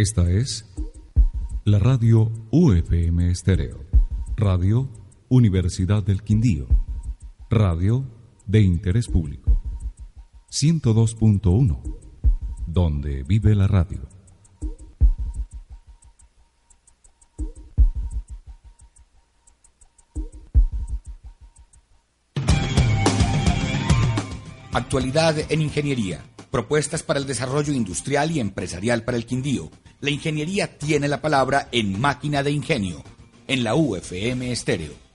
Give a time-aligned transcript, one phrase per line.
[0.00, 0.64] Esta es
[1.66, 3.84] la radio UFM Estéreo,
[4.34, 4.88] Radio
[5.28, 6.66] Universidad del Quindío,
[7.50, 8.06] radio
[8.46, 9.60] de interés público,
[10.50, 11.98] 102.1,
[12.66, 14.08] donde vive la radio.
[24.72, 26.24] Actualidad en ingeniería.
[26.50, 29.70] Propuestas para el desarrollo industrial y empresarial para el Quindío.
[30.00, 33.04] La ingeniería tiene la palabra en Máquina de Ingenio,
[33.46, 35.09] en la UFM Estéreo.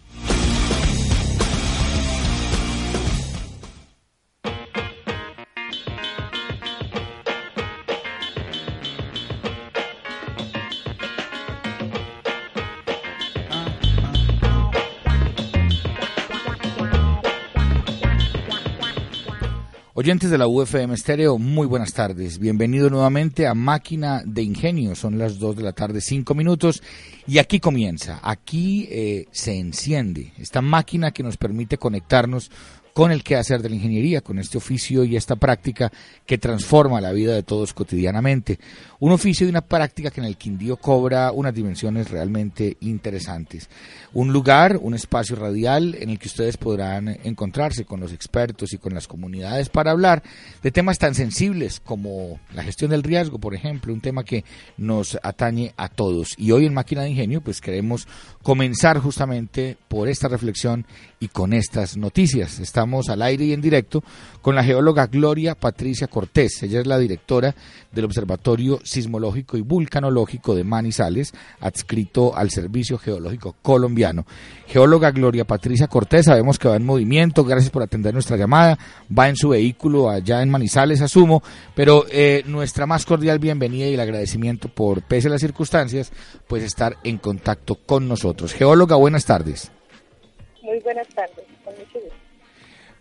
[20.06, 22.38] Oyentes de la UFM Estéreo, muy buenas tardes.
[22.38, 24.94] Bienvenido nuevamente a Máquina de Ingenio.
[24.94, 26.84] Son las 2 de la tarde, 5 minutos.
[27.26, 32.52] Y aquí comienza, aquí eh, se enciende esta máquina que nos permite conectarnos
[32.96, 35.92] con el quehacer de la ingeniería, con este oficio y esta práctica
[36.26, 38.58] que transforma la vida de todos cotidianamente.
[39.02, 43.70] Un oficio y una práctica que en el Quindío cobra unas dimensiones realmente interesantes.
[44.14, 48.78] Un lugar, un espacio radial en el que ustedes podrán encontrarse con los expertos y
[48.78, 50.24] con las comunidades para hablar
[50.64, 54.46] de temas tan sensibles como la gestión del riesgo, por ejemplo, un tema que
[54.78, 56.34] nos atañe a todos.
[56.38, 58.08] Y hoy en Máquina de Ingenio, pues queremos
[58.42, 60.86] comenzar justamente por esta reflexión
[61.20, 62.60] y con estas noticias.
[62.60, 64.04] Estamos al aire y en directo
[64.42, 66.62] con la geóloga Gloria Patricia Cortés.
[66.62, 67.56] Ella es la directora
[67.92, 74.26] del Observatorio Sismológico y Vulcanológico de Manizales, adscrito al Servicio Geológico Colombiano.
[74.68, 78.78] Geóloga Gloria Patricia Cortés, sabemos que va en movimiento, gracias por atender nuestra llamada,
[79.18, 81.42] va en su vehículo allá en Manizales, asumo,
[81.74, 86.12] pero eh, nuestra más cordial bienvenida y el agradecimiento por, pese a las circunstancias,
[86.48, 88.54] pues estar en contacto con nosotros.
[88.54, 89.72] Geóloga, buenas tardes.
[90.62, 92.25] Muy buenas tardes, con mucho gusto.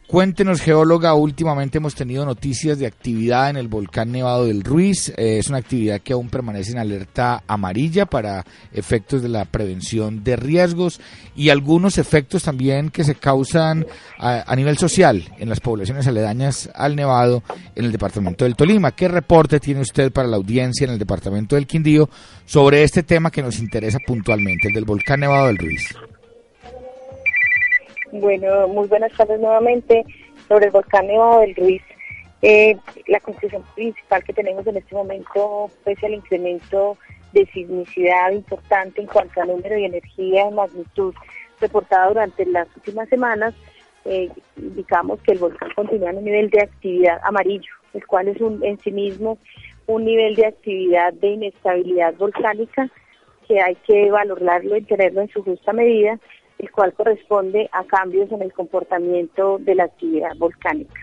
[0.06, 5.08] Cuéntenos, geóloga, últimamente hemos tenido noticias de actividad en el volcán Nevado del Ruiz.
[5.16, 10.22] Eh, es una actividad que aún permanece en alerta amarilla para efectos de la prevención
[10.22, 11.00] de riesgos
[11.34, 13.86] y algunos efectos también que se causan
[14.18, 17.42] a, nivel social en las poblaciones aledañas al Nevado
[17.74, 18.92] en el departamento del Tolima.
[18.92, 22.10] ¿Qué reporte tiene usted para la audiencia en el departamento del Quindío
[22.44, 25.88] sobre este tema que nos interesa puntualmente, el del volcán Nevado del Ruiz?
[28.16, 30.04] Bueno, muy buenas tardes nuevamente
[30.46, 31.82] sobre el volcán Nevado del Ruiz.
[32.42, 32.76] Eh,
[33.08, 36.96] la conclusión principal que tenemos en este momento, pese al incremento
[37.32, 41.12] de sismicidad importante en cuanto a número y energía en magnitud
[41.60, 43.52] reportada durante las últimas semanas,
[44.04, 48.40] eh, indicamos que el volcán continúa en un nivel de actividad amarillo, el cual es
[48.40, 49.38] un, en sí mismo
[49.88, 52.88] un nivel de actividad de inestabilidad volcánica
[53.48, 56.20] que hay que valorarlo y tenerlo en su justa medida
[56.58, 61.00] el cual corresponde a cambios en el comportamiento de la actividad volcánica.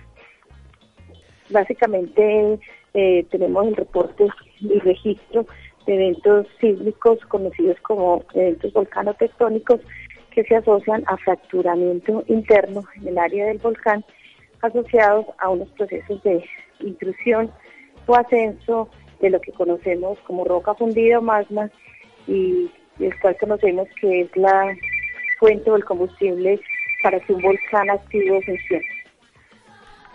[1.50, 2.60] Básicamente
[2.94, 4.28] eh, tenemos el reporte
[4.60, 5.46] y registro
[5.86, 9.82] de eventos sísmicos conocidos como eventos volcanotectónicos
[10.32, 14.04] que se asocian a fracturamiento interno en el área del volcán
[14.62, 16.44] asociados a unos procesos de
[16.80, 17.52] intrusión
[18.08, 18.90] o ascenso
[19.20, 21.70] de lo que conocemos como roca fundida o magma
[22.28, 24.76] y el cual conocemos que es la
[25.42, 26.62] fuente del combustible
[27.04, 28.86] para que un volcán activo funcione.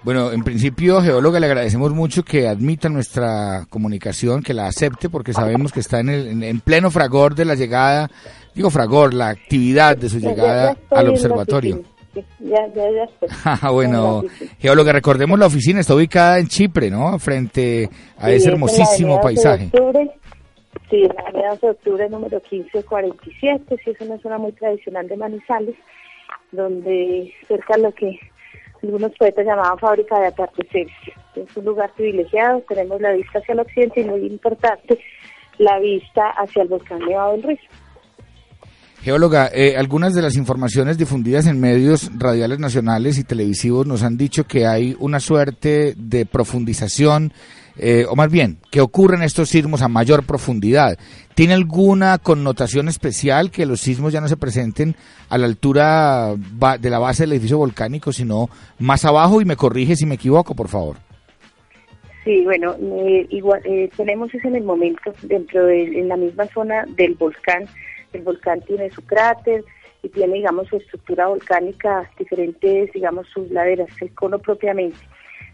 [0.04, 5.32] Bueno, en principio, geóloga, le agradecemos mucho que admita nuestra comunicación, que la acepte, porque
[5.32, 8.09] sabemos que está en, el, en, pleno fragor de la llegada,
[8.54, 11.82] digo fragor, la actividad de su llegada al observatorio.
[12.38, 13.28] Ya, ya, ya
[13.62, 14.22] ah, bueno,
[14.60, 17.19] geóloga, recordemos la oficina, está ubicada en Chipre, ¿no?
[17.19, 19.72] Frente a ese hermosísimo paisaje.
[20.91, 25.74] Sí, la avenida de octubre número 1547, sí, es una zona muy tradicional de Manizales,
[26.52, 28.19] donde cerca de lo que
[28.82, 30.94] algunos poetas llamaban fábrica de atardeceres.
[31.34, 34.98] Es un lugar privilegiado, tenemos la vista hacia el occidente y muy importante,
[35.59, 37.60] la vista hacia el volcán Nevado del Ruiz.
[39.03, 44.16] Geóloga, eh, algunas de las informaciones difundidas en medios radiales nacionales y televisivos nos han
[44.16, 47.32] dicho que hay una suerte de profundización
[47.78, 50.99] eh, o más bien, que ocurren estos sismos a mayor profundidad.
[51.34, 54.97] ¿Tiene alguna connotación especial que los sismos ya no se presenten
[55.28, 59.41] a la altura de la base del edificio volcánico, sino más abajo?
[59.41, 60.97] Y me corrige si me equivoco, por favor.
[62.25, 66.47] Sí, bueno, eh, igual eh, tenemos eso en el momento dentro de en la misma
[66.47, 67.67] zona del volcán.
[68.13, 69.63] El volcán tiene su cráter
[70.03, 74.99] y tiene, digamos, su estructura volcánica, diferentes, digamos, sus laderas, el cono propiamente.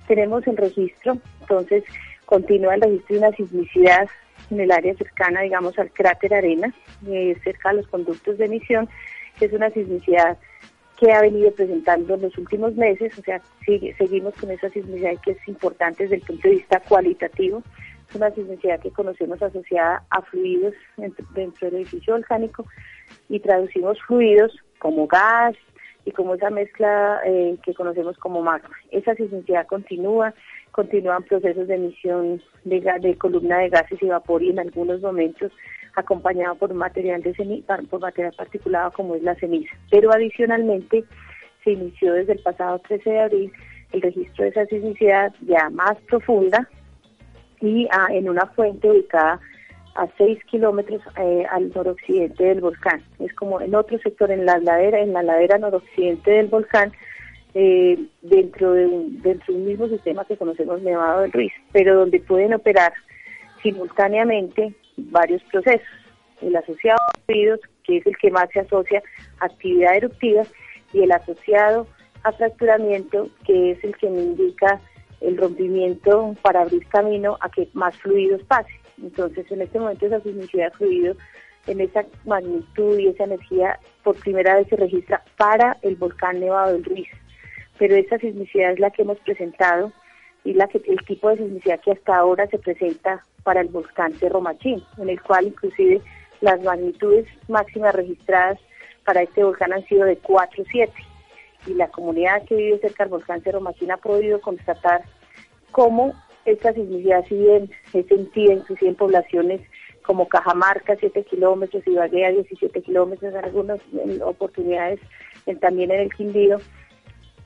[0.07, 1.85] Tenemos el registro, entonces
[2.33, 4.09] continúa el registro de una sismicidad
[4.51, 6.73] en el área cercana, digamos, al cráter Arena,
[7.07, 8.89] eh, cerca de los conductos de emisión,
[9.39, 10.39] que es una sismicidad
[10.99, 15.13] que ha venido presentando en los últimos meses, o sea, sigue, seguimos con esa sismicidad
[15.23, 17.63] que es importante desde el punto de vista cualitativo,
[18.09, 22.65] es una sismicidad que conocemos asociada a fluidos dentro, del edificio volcánico
[23.29, 25.55] y traducimos fluidos como gas
[26.07, 28.75] y como esa mezcla eh, que conocemos como magma.
[28.91, 30.33] Esa sismicidad continúa,
[30.73, 35.53] continúan procesos de emisión de, columna de gases y vapor y en algunos momentos
[35.95, 39.71] acompañado por material de por material particulado como es la ceniza.
[39.91, 41.05] Pero adicionalmente
[41.63, 43.53] se inició desde el pasado 13 de abril
[43.93, 46.69] el registro de esa sismicidad ya más profunda
[47.61, 49.39] y ah, en una fuente ubicada
[49.95, 53.03] a 6 kilómetros eh, al noroccidente del volcán.
[53.19, 56.93] Es como en otro sector, en la ladera, en la ladera noroccidente del volcán,
[57.55, 62.93] eh, dentro, de un, mismo sistema que conocemos Nevado del Ruiz, pero donde pueden operar
[63.63, 65.87] simultáneamente varios procesos.
[66.41, 69.03] El asociado a fluidos, que es el que más se asocia
[69.41, 70.43] a actividad eruptiva,
[70.93, 71.87] y el asociado
[72.25, 74.81] a fracturamiento, que es el que me indica
[75.21, 78.77] el rompimiento para abrir camino a que más fluidos pasen.
[79.03, 81.17] Entonces, en este momento esa sismicidad de fluido,
[81.67, 86.73] en esa magnitud y esa energía, por primera vez se registra para el volcán Nevado
[86.73, 87.09] del Ruiz
[87.79, 89.93] pero esa sismicidad es la que hemos presentado
[90.45, 94.13] y la que el tipo de sismicidad que hasta ahora se presenta para el volcán
[94.15, 96.01] Cerro Machín, en el cual inclusive
[96.41, 98.59] las magnitudes máximas registradas
[99.05, 100.93] para este volcán han sido de 4 7
[101.67, 105.03] y la comunidad que vive cerca del volcán Cerro Machín ha podido constatar
[105.71, 106.13] cómo
[106.45, 109.61] esta sismicidad, si bien es sentida inclusive en poblaciones
[110.03, 113.81] como Cajamarca, 7 kilómetros, y Baguea, 17 kilómetros, en algunas
[114.25, 114.99] oportunidades
[115.61, 116.59] también en el Quindío,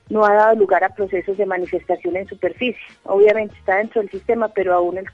[0.09, 2.77] no ha dado lugar a procesos de manifestación en superficie.
[3.03, 5.07] Obviamente está dentro del sistema, pero aún el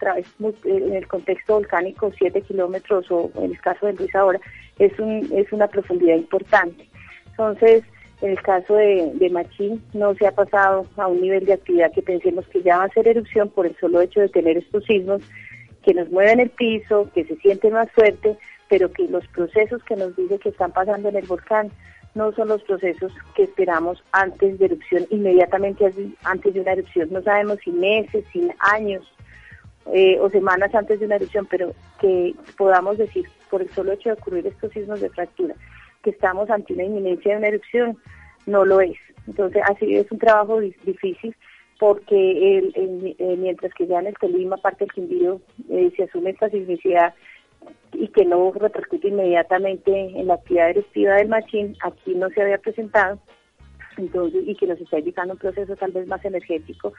[0.66, 4.40] en el contexto volcánico, 7 kilómetros o en el caso de Luis ahora,
[4.80, 6.88] es, un, es una profundidad importante.
[7.32, 7.84] Entonces,
[8.22, 12.02] en el caso de, Machín no se ha pasado a un nivel de actividad que
[12.02, 15.22] pensemos que ya va a ser erupción por el solo hecho de tener estos sismos
[15.84, 18.38] que nos mueven el piso, que se siente más fuerte,
[18.70, 21.70] pero que los procesos que nos dice que están pasando en el volcán
[22.16, 25.92] no son los procesos que esperamos antes de erupción, inmediatamente
[26.24, 27.10] antes de una erupción.
[27.12, 29.04] No sabemos si meses, si años
[29.92, 34.10] eh, o semanas antes de una erupción, pero que podamos decir, por el solo hecho
[34.10, 35.56] de ocurrir estos sismos de fractura,
[36.04, 37.98] que estamos ante una inminencia de una erupción,
[38.46, 38.98] no lo es.
[39.28, 41.36] Entonces, así es un trabajo difícil
[41.80, 46.30] porque el, eh, mientras que ya en el Tolima, parte del Quindío, eh, se asume
[46.30, 47.14] esta sismicidad
[47.94, 52.58] y que no repercute inmediatamente en la actividad eruptiva del machín, aquí no se había
[52.58, 53.20] presentado,
[53.98, 56.94] y que nos está indicando un proceso tal vez más energético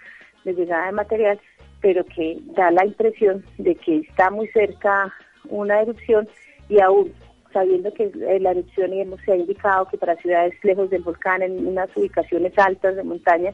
[0.44, 1.40] de llegada de material,
[1.80, 5.12] pero que da la impresión de que está muy cerca
[5.48, 6.28] una erupción
[6.68, 7.12] y aún
[7.52, 11.42] sabiendo que la erupción y hemos, se ha indicado que para ciudades lejos del volcán,
[11.42, 13.52] en unas ubicaciones altas de montaña,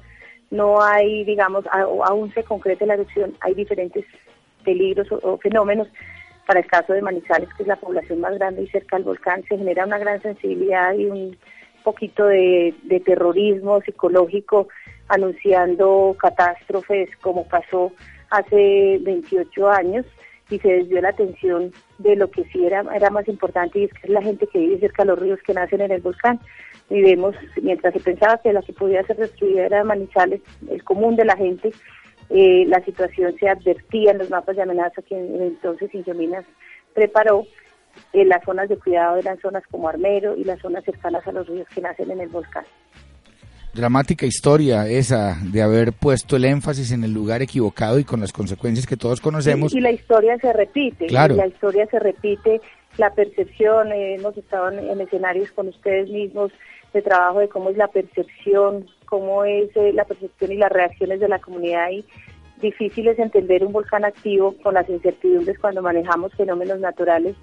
[0.50, 4.04] no hay, digamos, aún se concreta la erupción, hay diferentes
[4.64, 5.88] peligros o fenómenos
[6.50, 9.44] para el caso de Manizales, que es la población más grande y cerca del volcán,
[9.48, 11.36] se genera una gran sensibilidad y un
[11.84, 12.74] poquito de,
[13.04, 14.66] terrorismo psicológico
[15.06, 17.92] anunciando catástrofes como pasó
[18.30, 20.04] hace 28 años
[20.50, 23.92] y se desvió la atención de lo que sí era, era más importante y es
[23.92, 26.40] que es la gente que vive cerca de los ríos que nacen en el volcán.
[26.88, 31.14] Y vemos, mientras se pensaba que la que podía ser destruida era Manizales, el común
[31.14, 31.70] de la gente,
[32.30, 36.44] eh, la situación se advertía en los mapas de amenaza que entonces Ingeminas
[36.94, 37.44] preparó.
[38.12, 41.48] Eh, las zonas de cuidado eran zonas como Armero y las zonas cercanas a los
[41.48, 42.64] ríos que nacen en el volcán.
[43.74, 48.32] Dramática historia esa de haber puesto el énfasis en el lugar equivocado y con las
[48.32, 49.74] consecuencias que todos conocemos.
[49.74, 51.34] Y, la historia se repite, claro.
[51.34, 52.60] la historia se repite,
[52.96, 56.52] la percepción, eh, hemos estado en escenarios con ustedes mismos
[56.92, 61.20] de trabajo de cómo es la percepción cómo es eh, la percepción y las reacciones
[61.20, 62.04] de la comunidad y
[62.62, 67.34] difícil es entender un volcán activo con las incertidumbres cuando manejamos fenómenos naturales,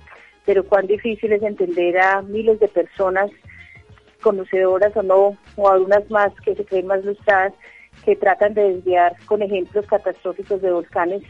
[0.46, 3.30] pero cuán difícil es entender a miles de personas
[4.22, 7.54] conocedoras o no, o a unas más que se creen más lustradas,
[8.06, 11.24] que tratan de desviar con ejemplos catastróficos de volcanes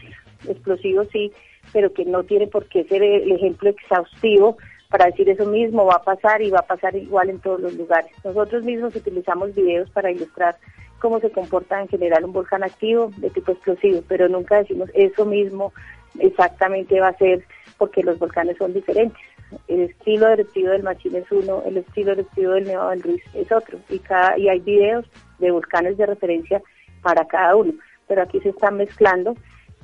[0.46, 1.32] explosivos, sí,
[1.72, 4.56] pero que no tiene por qué ser el ejemplo exhaustivo
[4.88, 7.74] para decir eso mismo va a pasar y va a pasar igual en todos los
[7.74, 8.10] lugares.
[8.24, 10.56] Nosotros mismos utilizamos videos para ilustrar
[10.98, 15.24] cómo se comporta en general un volcán activo de tipo explosivo, pero nunca decimos eso
[15.24, 15.72] mismo
[16.18, 17.44] exactamente va a ser
[17.76, 19.22] porque los volcanes son diferentes.
[19.66, 23.50] El estilo eruptivo del Machín es uno, el estilo eruptivo del Nevado del Ruiz es
[23.52, 25.06] otro, y, cada, y hay videos
[25.38, 26.60] de volcanes de referencia
[27.02, 27.72] para cada uno,
[28.06, 29.36] pero aquí se están mezclando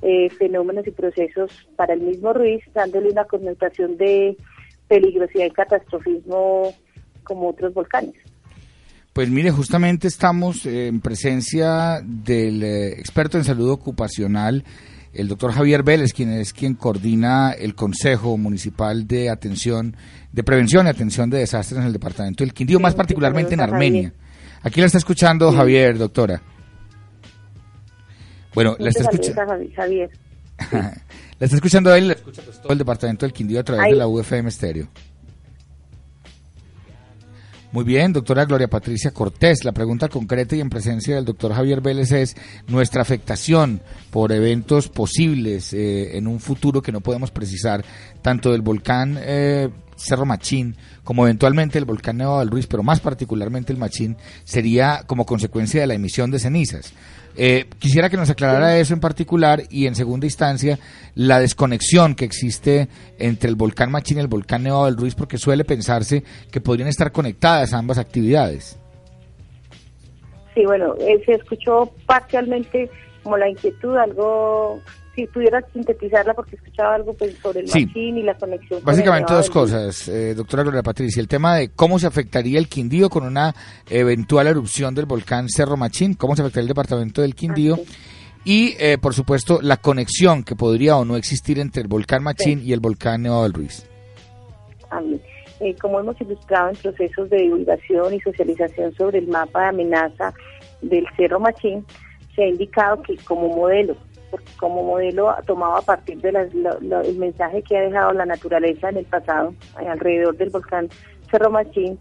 [0.02, 4.36] eh, fenómenos y procesos para el mismo Ruiz, dándole una connotación de
[4.88, 6.74] peligrosidad y catastrofismo
[7.24, 8.14] como otros volcanes.
[9.12, 14.64] Pues mire, justamente estamos en presencia del eh, experto en salud ocupacional,
[15.12, 19.96] el doctor Javier Vélez, quien es quien coordina el Consejo Municipal de Atención,
[20.32, 24.12] de Prevención y Atención de Desastres en el Departamento del Quindío, más particularmente en Armenia.
[24.62, 26.42] Aquí la está escuchando Javier, doctora.
[28.52, 29.42] Bueno, la está escuchando.
[29.76, 30.10] Javier.
[31.44, 33.96] la está escuchando él, la escucha pues todo el Departamento del Quindío a través de
[33.96, 34.88] la UFM Estéreo.
[37.70, 39.62] Muy bien, doctora Gloria Patricia Cortés.
[39.62, 42.34] La pregunta concreta y en presencia del doctor Javier Vélez es
[42.66, 47.84] nuestra afectación por eventos posibles eh, en un futuro que no podemos precisar,
[48.22, 53.00] tanto del volcán eh, Cerro Machín como eventualmente el volcán Nevado del Ruiz, pero más
[53.00, 56.94] particularmente el Machín, sería como consecuencia de la emisión de cenizas.
[57.36, 60.78] Eh, quisiera que nos aclarara eso en particular y en segunda instancia
[61.14, 62.88] la desconexión que existe
[63.18, 66.22] entre el volcán Machín y el volcán Nevado del Ruiz porque suele pensarse
[66.52, 68.78] que podrían estar conectadas ambas actividades.
[70.54, 72.88] Sí, bueno, eh, se escuchó parcialmente
[73.24, 74.80] como la inquietud, algo
[75.14, 78.80] si pudieras sintetizarla porque escuchaba algo pues, sobre el machín y la conexión.
[78.84, 81.20] Básicamente dos cosas, eh, doctora Gloria Patricia.
[81.20, 83.54] El tema de cómo se afectaría el Quindío con una
[83.88, 87.78] eventual erupción del volcán Cerro Machín, cómo se afectaría el departamento del Quindío.
[88.44, 92.60] Y, eh, por supuesto, la conexión que podría o no existir entre el volcán Machín
[92.62, 93.88] y el volcán Nevado del Ruiz.
[95.60, 100.34] Eh, como hemos ilustrado en procesos de divulgación y socialización sobre el mapa de amenaza
[100.82, 101.86] del Cerro Machín,
[102.34, 103.96] se ha indicado que como modelo
[104.58, 109.04] como modelo tomado a partir del el mensaje que ha dejado la naturaleza en el
[109.04, 110.88] pasado eh, alrededor del volcán
[111.30, 111.98] Cerro Machín,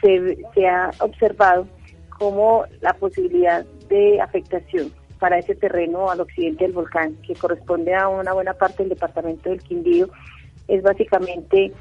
[0.00, 1.66] se, ha observado
[2.18, 8.08] como la posibilidad de afectación para ese terreno al occidente del volcán, que corresponde a
[8.08, 10.08] una buena parte del departamento del Quindío,
[10.68, 11.72] es básicamente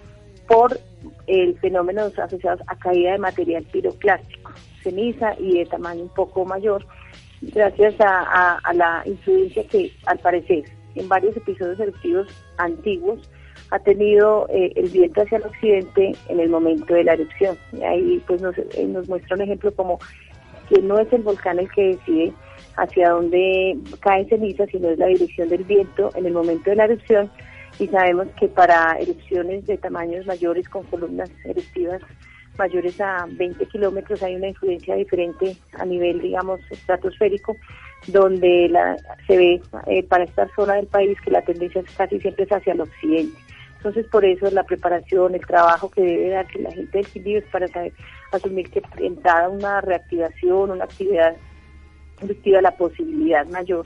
[0.47, 0.79] por
[1.27, 4.51] el fenómeno asociados a caída de material piroclástico,
[4.81, 6.85] ceniza y de tamaño un poco mayor,
[7.41, 10.63] gracias a, la influencia que al parecer
[10.95, 12.27] en varios episodios eruptivos
[12.57, 13.29] antiguos
[13.71, 17.57] ha tenido eh, el viento hacia el occidente en el momento de la erupción.
[17.83, 19.99] Ahí pues nos, eh, nos muestra un ejemplo como
[20.69, 22.33] que no es el volcán el que decide
[22.77, 26.85] hacia dónde cae ceniza, sino es la dirección del viento en el momento de la
[26.85, 27.29] erupción.
[27.79, 32.01] Y sabemos que para erupciones de tamaños mayores con columnas eruptivas
[32.57, 37.55] mayores a 20 kilómetros hay una influencia diferente a nivel, digamos, estratosférico,
[38.07, 42.45] donde la, se ve eh, para esta zona del país que la tendencia casi siempre
[42.45, 43.37] es hacia el occidente.
[43.77, 47.39] Entonces, por eso la preparación, el trabajo que debe dar que la gente del Quindío
[47.39, 47.93] es para saber
[48.31, 51.35] asumir que entrada una reactivación, una actividad
[52.17, 53.85] productiva, la posibilidad mayor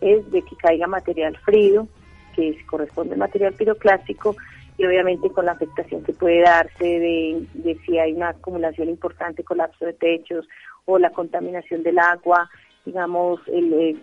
[0.00, 1.88] es de que caiga material frío,
[2.34, 4.36] que corresponde al material piroclástico,
[4.76, 9.84] y obviamente con la afectación que puede darse de, si hay una acumulación importante, colapso
[9.84, 10.46] de techos
[10.84, 12.50] o la contaminación del agua,
[12.84, 13.96] digamos, el,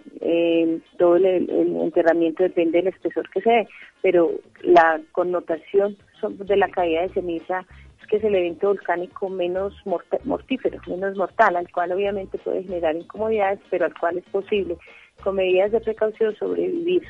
[0.97, 3.67] todo el, enterramiento depende del espesor que se dé,
[4.01, 7.65] pero la connotación de la caída de ceniza
[7.99, 12.95] es que es el evento volcánico menos mortífero, menos mortal, al cual obviamente puede generar
[12.95, 14.77] incomodidades, pero al cual es posible,
[15.21, 17.03] con medidas de precaución, sobrevivir,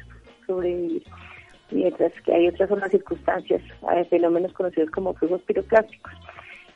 [0.45, 1.03] sobrevivir
[1.71, 6.13] mientras que hay otras otras circunstancias, hay fenómenos conocidos como fuegos piroclásticos.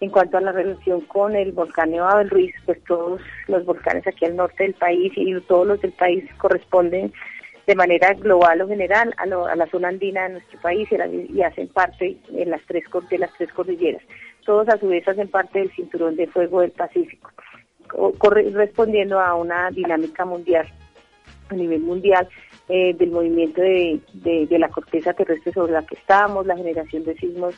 [0.02, 4.06] En cuanto a la relación con el volcán Nevado del Ruiz, pues todos los volcanes
[4.06, 7.14] aquí al norte del país y todos los del país corresponden
[7.66, 12.18] de manera global o general a, la zona andina de nuestro país y, hacen parte
[12.34, 14.04] en las tres, de las tres cordilleras.
[14.46, 17.32] Todos a su vez hacen parte del cinturón de fuego del Pacífico,
[18.54, 20.68] respondiendo a una dinámica mundial
[21.50, 22.28] a nivel mundial
[22.67, 27.15] eh, del movimiento de, de, la corteza terrestre sobre la que estamos, la generación de
[27.15, 27.55] sismos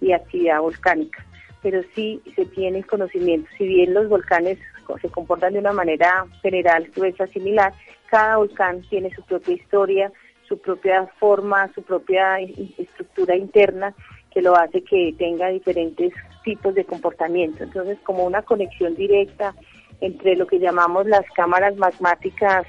[0.00, 1.24] y actividad volcánica.
[1.62, 4.58] Pero sí se tiene el conocimiento, si bien los volcanes
[5.00, 7.72] se comportan de una manera general, gruesa, similar,
[8.06, 10.12] cada volcán tiene su propia historia,
[10.48, 13.94] su propia forma, su propia estructura interna
[14.32, 16.12] que lo hace que tenga diferentes
[16.44, 17.64] tipos de comportamiento.
[17.64, 19.54] Entonces, como una conexión directa
[20.00, 22.66] entre lo que llamamos las cámaras magmáticas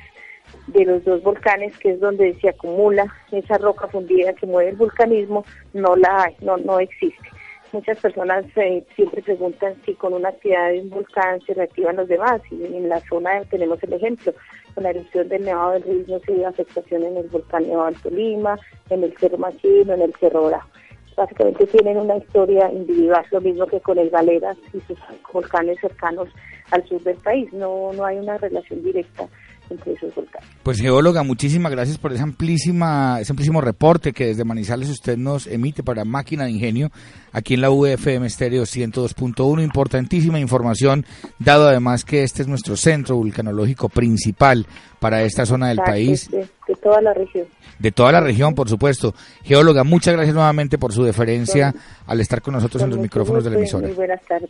[0.67, 4.75] de los dos volcanes, que es donde se acumula esa roca fundida que mueve el
[4.75, 7.29] vulcanismo, no la hay, no, no existe.
[7.71, 12.07] Muchas personas eh, siempre preguntan si con una actividad de un volcán se reactivan los
[12.07, 14.33] demás, y en la zona tenemos el ejemplo,
[14.73, 18.01] con la erupción del Nevado del no se dio afectación en el volcán Nevado del
[18.01, 20.65] Tolima, en el Cerro Machino, en el Cerro Bravo.
[21.15, 24.97] Básicamente tienen una historia individual, lo mismo que con el Galeras y sus
[25.31, 26.27] volcanes cercanos
[26.71, 29.27] al sur del país, no, no hay una relación directa
[29.71, 30.49] entre esos volcanes.
[30.63, 35.47] Pues geóloga, muchísimas gracias por esa amplísima, ese amplísimo reporte que desde Manizales usted nos
[35.47, 36.91] emite para Máquina de Ingenio
[37.31, 39.63] aquí en la UFM Estéreo 102.1.
[39.63, 41.05] Importantísima información,
[41.39, 44.67] dado además que este es nuestro centro vulcanológico principal
[44.99, 46.29] para esta zona del país.
[46.29, 47.47] De, de, toda la región.
[47.79, 49.15] De toda la región, por supuesto.
[49.43, 51.73] Geóloga, muchas gracias nuevamente por su deferencia
[52.05, 53.87] al estar con nosotros en los micrófonos de la emisora.
[53.87, 54.49] Muy buenas tardes.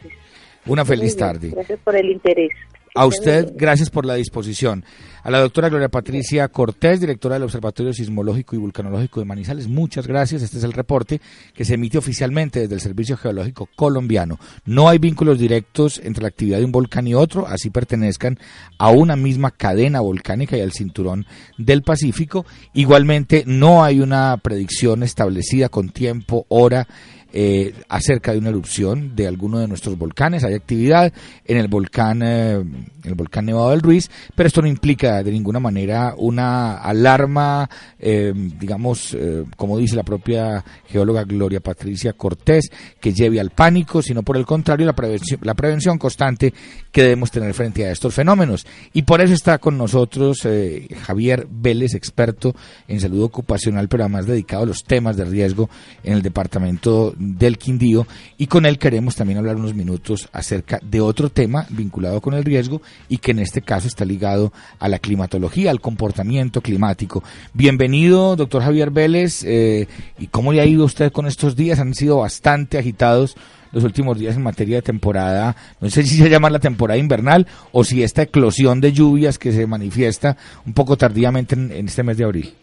[0.66, 1.50] Una feliz tarde.
[1.50, 2.52] Gracias por el interés.
[2.94, 4.84] A usted, gracias por la disposición.
[5.24, 10.08] A la doctora Gloria Patricia Cortés, directora del Observatorio Sismológico y Vulcanológico de Manizales, muchas
[10.08, 10.42] gracias.
[10.42, 11.22] Este es el reporte
[11.54, 14.40] que se emite oficialmente desde el Servicio Geológico Colombiano.
[14.66, 18.38] No hay vínculos directos entre la actividad de un volcán y otro, así pertenezcan
[18.78, 21.26] a una misma cadena volcánica y al cinturón
[21.58, 22.46] del Pacífico.
[22.74, 26.90] Igualmente, no hay una predicción establecida con tiempo, hora,
[27.34, 30.44] eh, acerca de una erupción de alguno de nuestros volcanes.
[30.44, 31.12] Hay actividad
[31.46, 32.64] en el volcán, eh,
[33.04, 37.70] el volcán Nevado del Ruiz, pero esto no implica de ninguna manera una alarma,
[38.00, 42.70] eh, digamos, eh, como dice la propia geóloga Gloria Patricia Cortés,
[43.00, 46.54] que lleve al pánico, sino por el contrario la prevención, la prevención constante
[46.92, 48.66] que debemos tener frente a estos fenómenos.
[48.94, 52.56] Y por eso está con nosotros eh, Javier Vélez, experto
[52.88, 55.70] en salud ocupacional, pero además dedicado a los temas de riesgo
[56.04, 61.02] en el departamento del Quindío y con él queremos también hablar unos minutos acerca de
[61.02, 65.00] otro tema vinculado con el riesgo y que en este caso está ligado a la
[65.00, 67.24] climatología, al comportamiento climático.
[67.54, 69.88] Bienvenido, doctor Javier Vélez, eh,
[70.18, 71.80] ¿y cómo le ha ido usted con estos días?
[71.80, 73.36] Han sido bastante agitados
[73.72, 77.48] los últimos días en materia de temporada, no sé si se llama la temporada invernal
[77.72, 80.36] o si esta eclosión de lluvias que se manifiesta
[80.66, 82.54] un poco tardíamente en, en este mes de abril.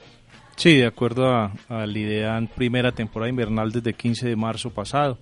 [0.59, 5.17] Sí, de acuerdo a, la idea primera temporada invernal desde 15 de marzo pasado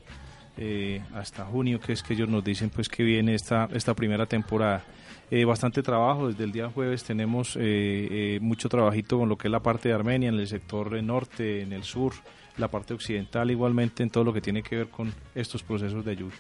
[0.57, 4.25] eh, hasta junio, que es que ellos nos dicen pues que viene esta, esta primera
[4.25, 4.83] temporada.
[5.31, 9.53] Eh, bastante trabajo, desde el día jueves tenemos eh, mucho trabajito con lo que es
[9.53, 12.15] la parte de Armenia, en el sector norte, en el sur,
[12.57, 16.17] la parte occidental igualmente, en todo lo que tiene que ver con estos procesos de
[16.17, 16.39] lluvia.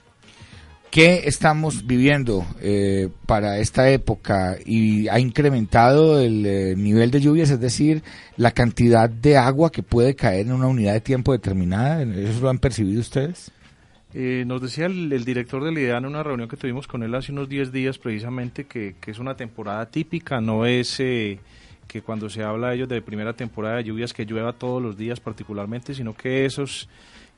[0.90, 4.57] ¿Qué estamos viviendo eh, para esta época?
[4.64, 8.03] ¿Y ha incrementado el eh, nivel de lluvias, es decir,
[8.37, 12.03] la cantidad de agua que puede caer en una unidad de tiempo determinada?
[12.03, 13.51] ¿Eso lo han percibido ustedes?
[14.14, 17.14] Eh, nos decía el, el, director del IDEA en una reunión que tuvimos con él
[17.14, 21.38] hace unos 10 días precisamente que, que, es una temporada típica, no es eh,
[21.87, 24.96] que cuando se habla de ellos de primera temporada de lluvias que llueva todos los
[24.96, 26.88] días particularmente, sino que esos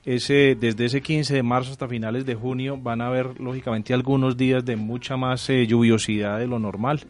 [0.04, 4.36] ese, desde ese 15 de marzo hasta finales de junio van a haber lógicamente algunos
[4.36, 7.00] días de mucha más eh, lluviosidad de lo normal.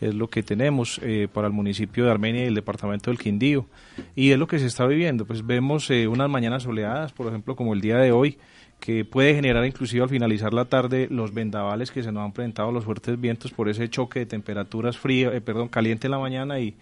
[0.00, 3.66] Es lo que tenemos eh, para el municipio de Armenia y el departamento del Quindío.
[4.14, 5.24] Y es lo que se está viviendo.
[5.24, 8.38] Pues vemos eh, unas mañanas soleadas, por ejemplo, como el día de hoy,
[8.78, 12.70] que puede generar inclusive al finalizar la tarde los vendavales que se nos han presentado,
[12.72, 16.60] los fuertes vientos por ese choque de temperaturas frío, eh, perdón, caliente en la mañana
[16.60, 16.74] y,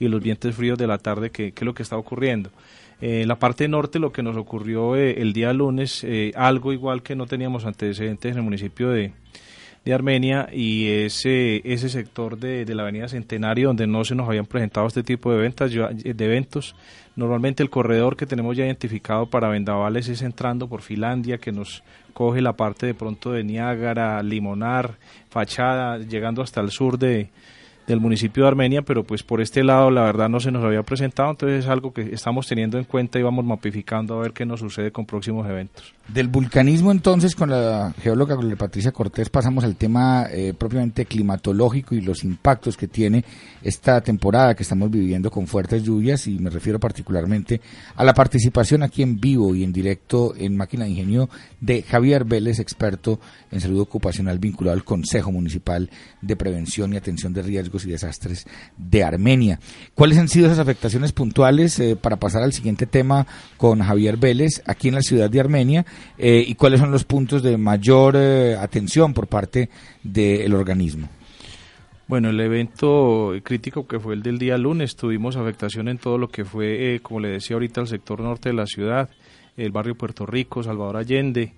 [0.00, 2.50] y los vientos fríos de la tarde, que, que es lo que está ocurriendo.
[3.02, 6.72] Eh, en la parte norte lo que nos ocurrió eh, el día lunes, eh, algo
[6.72, 9.12] igual que no teníamos antecedentes en el municipio de,
[9.92, 14.46] Armenia y ese, ese sector de, de, la avenida Centenario donde no se nos habían
[14.46, 16.76] presentado este tipo de, ventas, de eventos.
[17.16, 21.82] Normalmente el corredor que tenemos ya identificado para vendavales es entrando por Finlandia, que nos
[22.12, 24.98] coge la parte de pronto de Niágara, Limonar,
[25.30, 27.30] Fachada, llegando hasta el sur de,
[27.86, 30.82] del municipio de Armenia, pero pues por este lado la verdad no se nos había
[30.82, 34.46] presentado, entonces es algo que estamos teniendo en cuenta y vamos mapificando a ver qué
[34.46, 35.94] nos sucede con próximos eventos.
[36.08, 42.00] Del vulcanismo entonces con la geóloga Patricia Cortés pasamos al tema eh, propiamente climatológico y
[42.00, 43.24] los impactos que tiene
[43.62, 47.60] esta temporada que estamos viviendo con fuertes lluvias y me refiero particularmente
[47.96, 51.28] a la participación aquí en vivo y en directo en Máquina de Ingenio
[51.60, 55.90] de Javier Vélez, experto en salud ocupacional vinculado al Consejo Municipal
[56.20, 59.58] de Prevención y Atención de Riesgos y Desastres de Armenia.
[59.94, 64.62] ¿Cuáles han sido esas afectaciones puntuales eh, para pasar al siguiente tema con Javier Vélez
[64.66, 65.84] aquí en la ciudad de Armenia?
[66.18, 69.70] eh, y cuáles son los puntos de mayor eh, atención por parte
[70.02, 71.08] del organismo.
[72.08, 76.28] Bueno, el evento crítico que fue el del día lunes, tuvimos afectación en todo lo
[76.28, 79.08] que fue, como le decía ahorita, el sector norte de la ciudad,
[79.56, 81.54] el barrio Puerto Rico, Salvador Allende,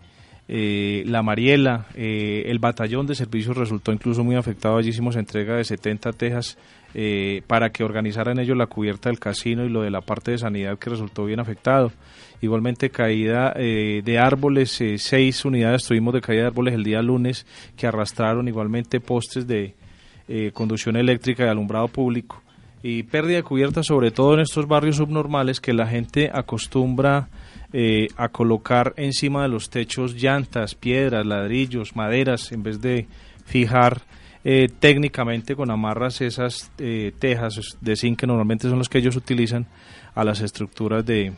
[0.48, 4.76] eh, La Mariela, eh, el batallón de servicios resultó incluso muy afectado.
[4.76, 6.58] Allí hicimos entrega de 70 tejas
[6.94, 10.38] eh, para que organizaran ellos la cubierta del casino y lo de la parte de
[10.38, 11.92] sanidad que resultó bien afectado.
[12.40, 17.00] Igualmente caída eh, de árboles, eh, seis unidades tuvimos de caída de árboles el día
[17.00, 19.74] lunes que arrastraron igualmente postes de
[20.28, 22.42] eh, conducción eléctrica y alumbrado público.
[22.82, 27.28] Y pérdida de cubierta sobre todo en estos barrios subnormales que la gente acostumbra
[27.76, 33.08] eh, a colocar encima de los techos llantas, piedras, ladrillos, maderas, en vez de
[33.46, 34.02] fijar
[34.44, 39.16] eh, técnicamente con amarras esas eh, tejas de zinc que normalmente son las que ellos
[39.16, 39.66] utilizan
[40.14, 41.32] a las estructuras de,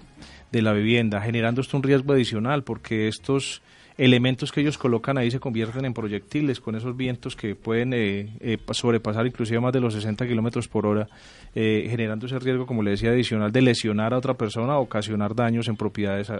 [0.53, 3.62] de la vivienda, generando esto un riesgo adicional porque estos
[3.98, 8.37] elementos que ellos colocan ahí se convierten en proyectiles con esos vientos que pueden eh,
[8.40, 11.09] eh, sobrepasar inclusive más de los 60 kilómetros por hora,
[11.54, 15.35] eh, generando ese riesgo, como le decía, adicional de lesionar a otra persona o ocasionar
[15.35, 16.30] daños en propiedades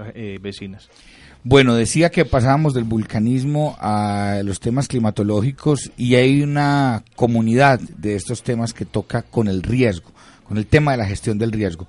[0.41, 0.89] vecinas.
[1.43, 8.17] Bueno, decía que pasábamos del vulcanismo a los temas climatológicos y hay una comunidad de
[8.17, 10.11] estos temas que toca con el riesgo,
[10.45, 11.87] con el tema de la gestión del riesgo.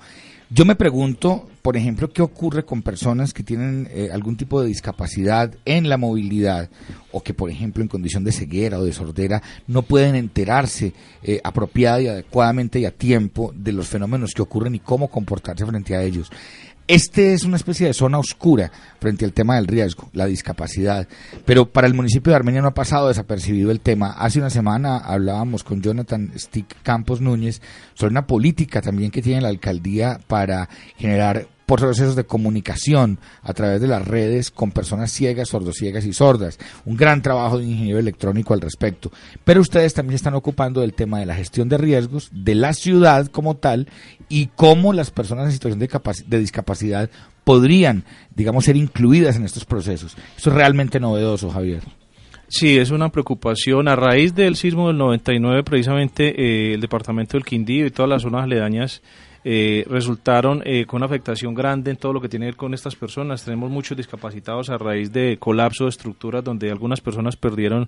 [0.49, 4.69] Yo me pregunto, por ejemplo, qué ocurre con personas que tienen eh, algún tipo de
[4.69, 6.69] discapacidad en la movilidad
[7.11, 11.41] o que, por ejemplo, en condición de ceguera o de sordera no pueden enterarse eh,
[11.43, 15.97] apropiada y adecuadamente y a tiempo de los fenómenos que ocurren y cómo comportarse frente
[15.97, 16.31] a ellos.
[16.87, 18.71] Este es una especie de zona oscura
[19.01, 21.05] frente al tema del riesgo, la discapacidad.
[21.45, 24.11] Pero para el municipio de Armenia no ha pasado desapercibido el tema.
[24.11, 27.61] Hace una semana hablábamos con Jonathan Stick Campos Núñez
[27.93, 33.53] sobre una política también que tiene la alcaldía para generar por procesos de comunicación a
[33.53, 36.57] través de las redes con personas ciegas, sordociegas y sordas.
[36.85, 39.11] Un gran trabajo de ingeniero electrónico al respecto.
[39.43, 43.27] Pero ustedes también están ocupando del tema de la gestión de riesgos, de la ciudad
[43.27, 43.89] como tal
[44.29, 45.89] y cómo las personas en situación de,
[46.27, 47.09] de discapacidad
[47.43, 50.15] podrían, digamos, ser incluidas en estos procesos.
[50.37, 51.83] Eso es realmente novedoso, Javier.
[52.47, 53.89] Sí, es una preocupación.
[53.89, 58.21] A raíz del sismo del 99, precisamente eh, el departamento del Quindío y todas las
[58.21, 59.01] zonas aledañas
[59.49, 62.73] eh, resultaron eh, con una afectación grande en todo lo que tiene que ver con
[62.73, 63.45] estas personas.
[63.45, 67.87] Tenemos muchos discapacitados a raíz de colapso de estructuras donde algunas personas perdieron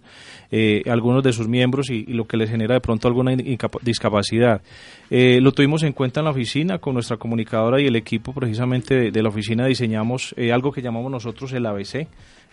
[0.52, 3.36] eh, algunos de sus miembros y, lo que les genera de pronto alguna
[3.82, 4.62] discapacidad.
[5.10, 9.22] lo tuvimos en cuenta en la oficina con nuestra comunicadora y el equipo precisamente de
[9.22, 12.08] la oficina diseñamos algo que llamamos nosotros el ABC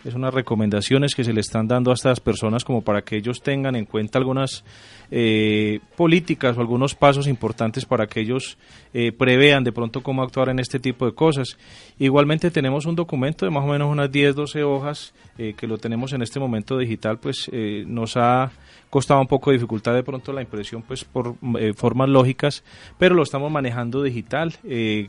[0.05, 3.41] es unas recomendaciones que se le están dando a estas personas como para que ellos
[3.41, 4.63] tengan en cuenta algunas
[5.09, 8.57] eh, políticas o algunos pasos importantes para que ellos
[8.93, 11.57] eh, prevean de pronto cómo actuar en este tipo de cosas.
[11.97, 15.77] Igualmente tenemos un documento de más o menos unas 10, 12 hojas eh, que lo
[15.77, 17.49] tenemos en este momento digital, pues
[17.85, 18.51] nos ha
[18.89, 21.35] costado un poco de dificultad de pronto la impresión pues por
[21.75, 22.63] formas lógicas,
[22.97, 24.53] pero lo estamos manejando digital.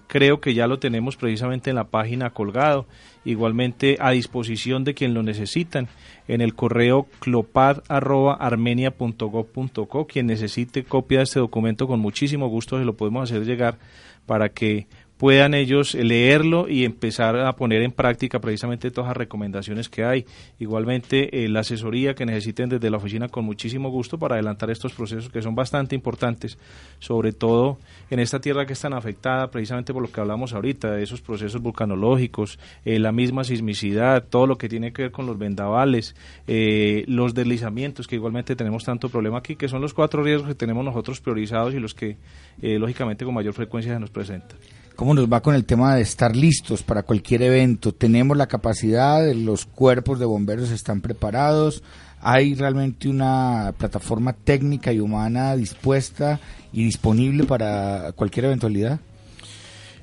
[0.07, 2.87] creo que ya lo tenemos precisamente en la página colgado,
[3.25, 5.89] igualmente a disposición de quien lo necesitan
[6.29, 10.07] en el correo clopad.armenia.gov.co.
[10.07, 13.79] Quien necesite copia de este documento, con muchísimo gusto se lo podemos hacer llegar
[14.27, 14.87] para que
[15.19, 20.25] puedan ellos leerlo y empezar a poner en práctica precisamente todas las recomendaciones que hay.
[20.61, 24.93] Igualmente, eh, la asesoría que necesiten desde la oficina con muchísimo gusto para adelantar estos
[24.93, 26.57] procesos que son bastante importantes,
[27.01, 27.79] sobre todo
[28.11, 31.21] en esta tierra que es tan afectada precisamente por lo que hablamos ahorita, de esos
[31.21, 36.15] procesos vulcanológicos, eh, la misma sismicidad, todo lo que tiene que ver con los vendavales,
[36.47, 40.55] eh, los deslizamientos, que igualmente tenemos tanto problema aquí, que son los cuatro riesgos que
[40.55, 42.17] tenemos nosotros priorizados y los que
[42.61, 44.59] lógicamente con mayor frecuencia se nos presentan.
[44.99, 47.95] ¿Cómo nos va con el tema de estar listos para cualquier evento?
[47.95, 49.33] ¿Tenemos la capacidad?
[49.33, 51.85] ¿Los cuerpos de bomberos están preparados?
[52.21, 56.41] ¿Hay realmente una plataforma técnica y humana dispuesta
[56.73, 58.99] y disponible para cualquier eventualidad?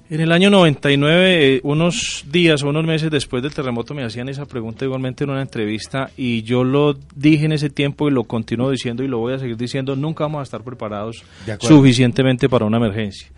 [0.08, 4.30] En el año 99, eh, unos días o unos meses después del terremoto, me hacían
[4.30, 8.26] esa pregunta igualmente en una entrevista y yo lo dije en ese tiempo y lo
[8.26, 11.24] continúo diciendo y lo voy a seguir diciendo, nunca vamos a estar preparados
[11.60, 13.30] suficientemente para una emergencia.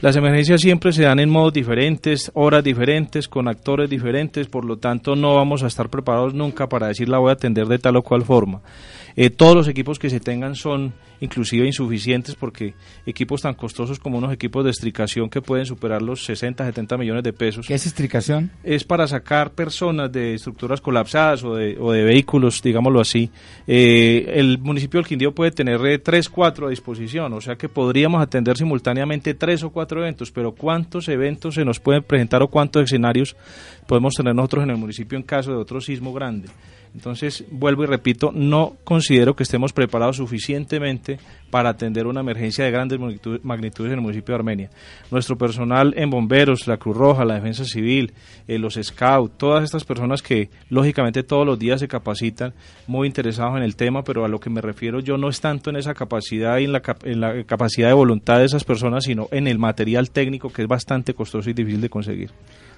[0.00, 4.78] Las emergencias siempre se dan en modos diferentes, horas diferentes, con actores diferentes, por lo
[4.78, 7.94] tanto no vamos a estar preparados nunca para decir la voy a atender de tal
[7.94, 8.62] o cual forma.
[9.16, 12.74] Eh, todos los equipos que se tengan son inclusive insuficientes porque
[13.06, 17.24] equipos tan costosos como unos equipos de estricación que pueden superar los 60, 70 millones
[17.24, 17.66] de pesos.
[17.66, 18.50] ¿Qué es estricación?
[18.62, 23.30] Es para sacar personas de estructuras colapsadas o de, o de vehículos, digámoslo así.
[23.66, 28.20] Eh, el municipio del Quindío puede tener 3, 4 a disposición, o sea que podríamos
[28.20, 32.84] atender simultáneamente 3 o 4 eventos, pero ¿cuántos eventos se nos pueden presentar o cuántos
[32.84, 33.36] escenarios
[33.86, 36.48] podemos tener nosotros en el municipio en caso de otro sismo grande?
[36.96, 41.18] Entonces, vuelvo y repito, no considero que estemos preparados suficientemente
[41.50, 42.98] para atender una emergencia de grandes
[43.42, 44.70] magnitudes en el municipio de Armenia.
[45.10, 48.12] Nuestro personal en bomberos, la Cruz Roja, la Defensa Civil,
[48.48, 52.54] eh, los Scouts, todas estas personas que lógicamente todos los días se capacitan,
[52.86, 55.70] muy interesados en el tema, pero a lo que me refiero yo no es tanto
[55.70, 59.28] en esa capacidad y en la, en la capacidad de voluntad de esas personas, sino
[59.30, 62.30] en el material técnico que es bastante costoso y difícil de conseguir.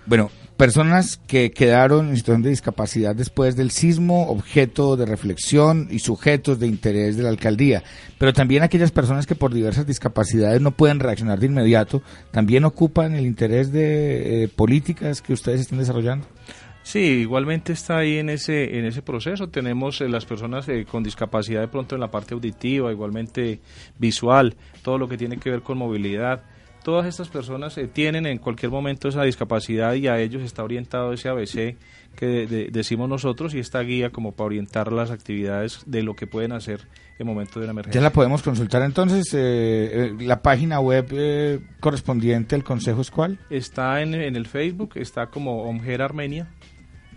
[0.08, 5.98] Bueno, personas que quedaron en situación de discapacidad después del sismo, objeto de reflexión y
[5.98, 7.82] sujetos de interés de la alcaldía,
[8.16, 13.14] pero también aquellas personas que por diversas discapacidades no pueden reaccionar de inmediato, también ocupan
[13.14, 16.26] el interés de eh, políticas que ustedes están desarrollando.
[16.82, 19.48] Sí, igualmente está ahí en ese en ese proceso.
[19.48, 23.60] Tenemos eh, las personas eh, con discapacidad de pronto en la parte auditiva, igualmente
[23.98, 26.44] visual, todo lo que tiene que ver con movilidad.
[26.88, 31.12] Todas estas personas eh, tienen en cualquier momento esa discapacidad y a ellos está orientado
[31.12, 31.76] ese ABC
[32.16, 36.52] que decimos nosotros y esta guía como para orientar las actividades de lo que pueden
[36.52, 36.80] hacer
[37.18, 38.00] en momentos de una emergencia.
[38.00, 39.34] Ya la podemos consultar entonces.
[39.34, 43.38] Eh, eh, la página web eh, correspondiente al Consejo es cuál?
[43.50, 46.48] Está en, el Facebook, está como OMGER Armenia,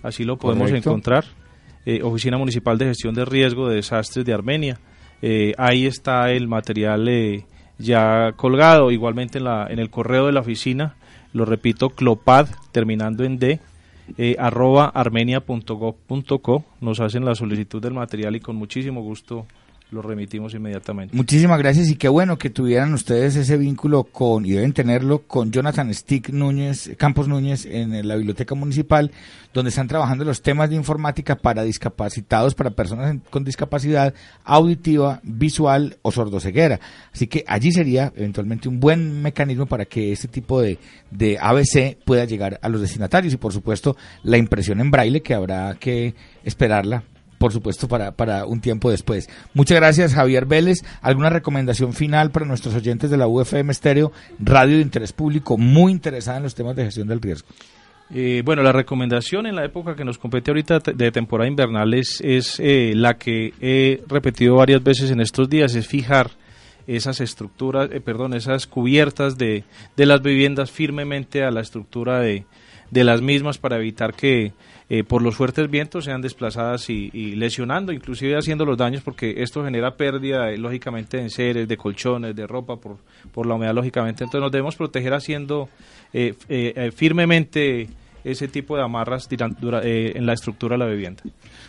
[0.03, 1.23] así lo podemos encontrar.
[2.03, 4.81] Oficina Municipal de Gestión de Riesgo de Desastres de Armenia.
[5.57, 7.07] ahí está el material
[7.82, 10.96] ya colgado, igualmente en, la, en el correo de la oficina,
[11.34, 13.60] lo repito, clopad, terminando en D,
[14.17, 19.46] eh, arroba armenia.gov.co, nos hacen la solicitud del material y con muchísimo gusto
[19.91, 21.15] lo remitimos inmediatamente.
[21.15, 25.51] Muchísimas gracias y qué bueno que tuvieran ustedes ese vínculo con, y deben tenerlo, con
[25.51, 29.12] Jonathan Stick Núñez, Campos Núñez en la Biblioteca Municipal,
[29.54, 34.13] donde están trabajando los temas de informática para discapacitados, para personas con discapacidad
[34.45, 36.80] auditiva, visual o sordoceguera.
[37.13, 40.80] Así que allí sería eventualmente un buen mecanismo para que este tipo de,
[41.12, 45.34] de ABC pueda llegar a los destinatarios y por supuesto la impresión en braille que
[45.34, 47.04] habrá que esperarla
[47.41, 49.27] por supuesto, para, para un tiempo después.
[49.56, 50.84] Muchas gracias, Javier Vélez.
[51.01, 55.91] ¿Alguna recomendación final para nuestros oyentes de la UFM Estéreo, radio de interés público, muy
[55.91, 57.47] interesada en los temas de gestión del riesgo?
[58.13, 62.21] Eh, bueno, la recomendación en la época que nos compete ahorita de temporada invernal es,
[62.60, 66.30] eh, la que he repetido varias veces en estos días, es fijar
[66.86, 69.63] esas estructuras, eh, perdón, esas cubiertas de,
[69.97, 72.45] de las viviendas firmemente a la estructura de,
[72.91, 74.54] de las mismas para evitar que
[74.93, 79.63] eh, por los fuertes vientos sean desplazadas y, lesionando, inclusive haciendo los daños, porque esto
[79.63, 82.97] genera pérdida, eh, lógicamente, de enseres, de colchones, de ropa, por,
[83.32, 84.25] por la humedad, lógicamente.
[84.25, 85.69] Entonces nos debemos proteger haciendo
[86.12, 87.88] eh, firmemente
[88.25, 91.23] ese tipo de amarras en la estructura de la vivienda.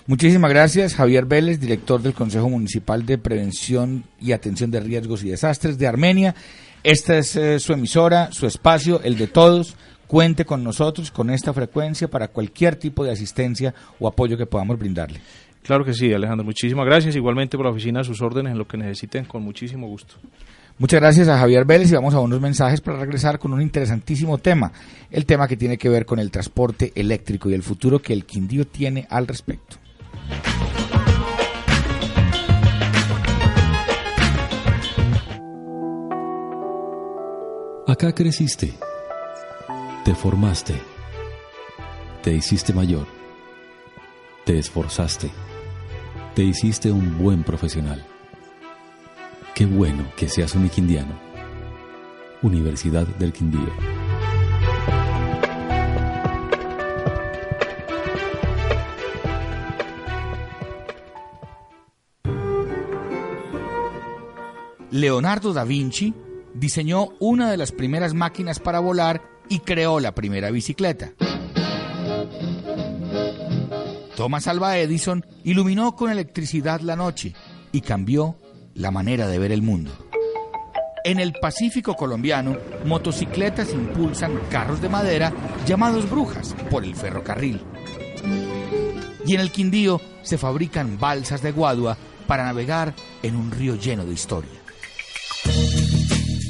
[0.08, 5.28] Muchísimas gracias, Javier Vélez, director del Consejo Municipal de Prevención y Atención de Riesgos y
[5.28, 6.34] Desastres de Armenia.
[6.82, 9.76] Esta es su emisora, su espacio, el de todos
[10.12, 14.78] cuente con nosotros, con esta frecuencia, para cualquier tipo de asistencia o apoyo que podamos
[14.78, 15.22] brindarle.
[15.62, 16.44] Claro que sí, Alejandro.
[16.44, 17.16] Muchísimas gracias.
[17.16, 20.16] Igualmente por la oficina, a sus órdenes en lo que necesiten, con muchísimo gusto.
[20.76, 24.36] Muchas gracias a Javier Vélez y vamos a unos mensajes para regresar con un interesantísimo
[24.36, 24.70] tema,
[25.10, 28.26] el tema que tiene que ver con el transporte eléctrico y el futuro que el
[28.26, 29.76] Quindío tiene al respecto.
[37.86, 38.74] Acá creciste
[40.04, 40.74] te formaste,
[42.22, 43.06] te hiciste mayor,
[44.44, 45.30] te esforzaste,
[46.34, 48.04] te hiciste un buen profesional.
[49.54, 51.14] Qué bueno que seas un quindiano.
[52.42, 53.72] Universidad del Quindío.
[64.90, 66.12] Leonardo da Vinci
[66.54, 71.12] diseñó una de las primeras máquinas para volar y creó la primera bicicleta.
[74.16, 77.34] Thomas Alva Edison iluminó con electricidad la noche
[77.70, 78.38] y cambió
[78.74, 79.90] la manera de ver el mundo.
[81.04, 85.34] En el Pacífico colombiano, motocicletas impulsan carros de madera
[85.66, 87.60] llamados brujas por el ferrocarril.
[89.26, 94.06] Y en el Quindío se fabrican balsas de guadua para navegar en un río lleno
[94.06, 94.62] de historia.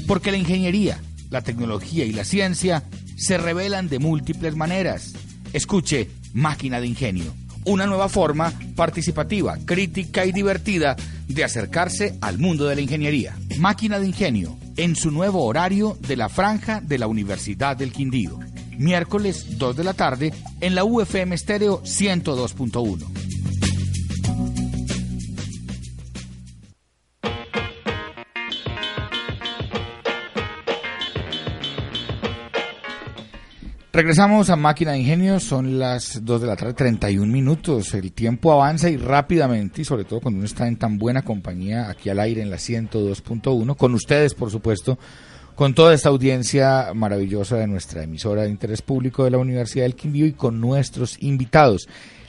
[0.06, 1.00] Porque la ingeniería
[1.32, 2.84] la tecnología y la ciencia
[3.16, 5.14] se revelan de múltiples maneras.
[5.52, 10.94] Escuche Máquina de Ingenio, una nueva forma participativa, crítica y divertida
[11.28, 13.36] de acercarse al mundo de la ingeniería.
[13.58, 18.38] Máquina de Ingenio, en su nuevo horario de la franja de la Universidad del Quindío.
[18.78, 23.21] Miércoles 2 de la tarde en la UFM Estéreo 102.1.
[33.94, 37.92] Regresamos a Máquina de Ingenio, son las 2 de la tarde, 31 minutos.
[37.92, 41.90] El tiempo avanza y rápidamente, y sobre todo cuando uno está en tan buena compañía
[41.90, 44.98] aquí al aire en la 102.1, con ustedes, por supuesto,
[45.54, 49.94] con toda esta audiencia maravillosa de nuestra emisora de interés público de la Universidad del
[49.94, 51.86] Quindío y con nuestros invitados.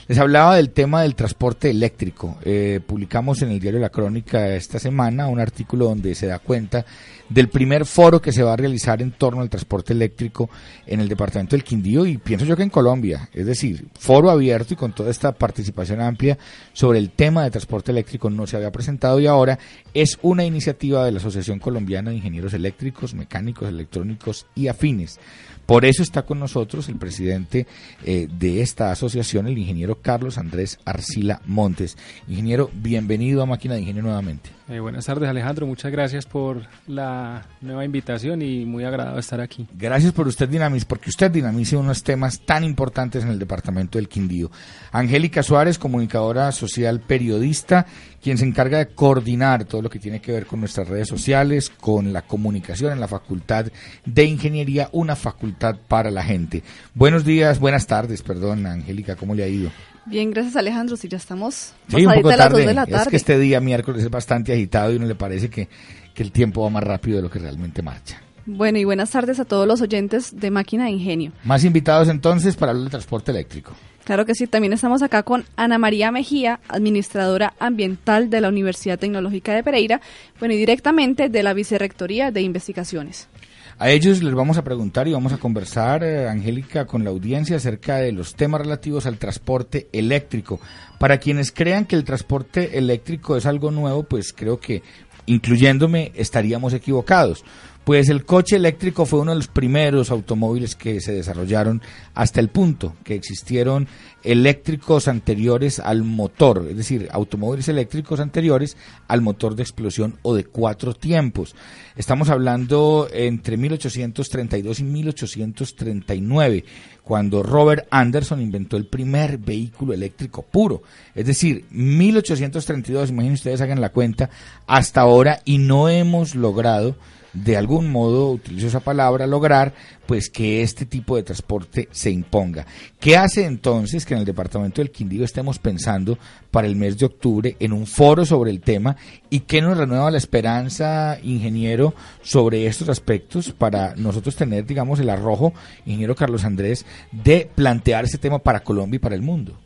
[0.09, 2.37] Les hablaba del tema del transporte eléctrico.
[2.43, 6.85] Eh, publicamos en el diario La Crónica esta semana un artículo donde se da cuenta
[7.33, 10.49] del primer foro que se va a realizar en torno al transporte eléctrico
[10.85, 13.29] en el departamento del Quindío y pienso yo que en Colombia.
[13.33, 16.37] Es decir, foro abierto y con toda esta participación amplia
[16.73, 19.57] sobre el tema de transporte eléctrico no se había presentado y ahora
[19.93, 25.19] es una iniciativa de la Asociación Colombiana de Ingenieros Eléctricos, Mecánicos, Electrónicos y Afines.
[25.65, 27.65] Por eso está con nosotros el presidente
[28.03, 31.97] eh, de esta asociación, el ingeniero Carlos Andrés Arcila Montes.
[32.27, 34.49] Ingeniero, bienvenido a Máquina de Ingenio nuevamente.
[34.69, 39.67] Eh, buenas tardes Alejandro, muchas gracias por la nueva invitación y muy agradado estar aquí.
[39.77, 44.07] Gracias por usted dinamice, porque usted dinamice unos temas tan importantes en el departamento del
[44.07, 44.49] Quindío.
[44.93, 47.85] Angélica Suárez, comunicadora social periodista,
[48.21, 51.69] quien se encarga de coordinar todo lo que tiene que ver con nuestras redes sociales,
[51.69, 53.65] con la comunicación en la Facultad
[54.05, 56.63] de Ingeniería, una facultad para la gente.
[56.93, 59.71] Buenos días, buenas tardes, perdón, Angélica, ¿cómo le ha ido?
[60.05, 62.65] Bien, gracias Alejandro, si ya estamos sí, un poco tarde.
[62.65, 63.03] de la tarde.
[63.03, 65.69] Es que este día miércoles es bastante agitado y uno le parece que,
[66.13, 68.21] que el tiempo va más rápido de lo que realmente marcha.
[68.45, 71.31] Bueno, y buenas tardes a todos los oyentes de Máquina de Ingenio.
[71.45, 73.73] Más invitados entonces para hablar del transporte eléctrico.
[74.03, 78.99] Claro que sí, también estamos acá con Ana María Mejía, administradora ambiental de la Universidad
[78.99, 80.01] Tecnológica de Pereira,
[80.39, 83.29] bueno, y directamente de la Vicerrectoría de Investigaciones.
[83.79, 87.57] A ellos les vamos a preguntar y vamos a conversar, eh, Angélica, con la audiencia
[87.57, 90.59] acerca de los temas relativos al transporte eléctrico.
[90.99, 94.83] Para quienes crean que el transporte eléctrico es algo nuevo, pues creo que,
[95.25, 97.43] incluyéndome, estaríamos equivocados
[97.83, 101.81] pues el coche eléctrico fue uno de los primeros automóviles que se desarrollaron
[102.13, 103.87] hasta el punto que existieron
[104.23, 110.45] eléctricos anteriores al motor, es decir, automóviles eléctricos anteriores al motor de explosión o de
[110.45, 111.55] cuatro tiempos.
[111.97, 116.65] Estamos hablando entre 1832 y 1839,
[117.03, 120.83] cuando Robert Anderson inventó el primer vehículo eléctrico puro.
[121.13, 124.29] Es decir, 1832, imaginen ustedes, hagan la cuenta,
[124.67, 126.95] hasta ahora y no hemos logrado
[127.33, 129.73] de algún modo, utilizo esa palabra, lograr
[130.05, 132.65] pues que este tipo de transporte se imponga.
[132.99, 136.17] ¿Qué hace entonces que en el departamento del Quindío estemos pensando
[136.51, 138.95] para el mes de octubre en un foro sobre el tema
[139.29, 145.09] y qué nos renueva la esperanza, ingeniero, sobre estos aspectos para nosotros tener, digamos, el
[145.09, 145.53] arrojo,
[145.85, 149.57] ingeniero Carlos Andrés, de plantear ese tema para Colombia y para el mundo?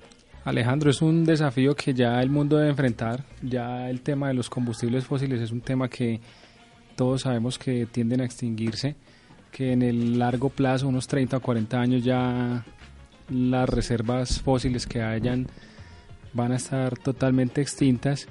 [0.46, 3.26] Alejandro, es un desafío que ya el mundo debe enfrentar.
[3.42, 6.22] Ya el tema de los combustibles fósiles es un tema que
[6.98, 8.96] todos sabemos que tienden a extinguirse,
[9.52, 12.66] que en el largo plazo, unos 30 o 40 años ya
[13.30, 15.48] las reservas fósiles que hayan
[16.34, 18.28] van a estar totalmente extintas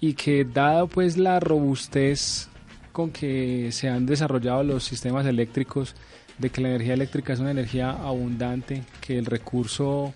[0.00, 2.48] y que dado pues la robustez
[2.92, 5.94] con que se han desarrollado los sistemas eléctricos,
[6.38, 10.12] de que la energía eléctrica es una energía abundante, que el recurso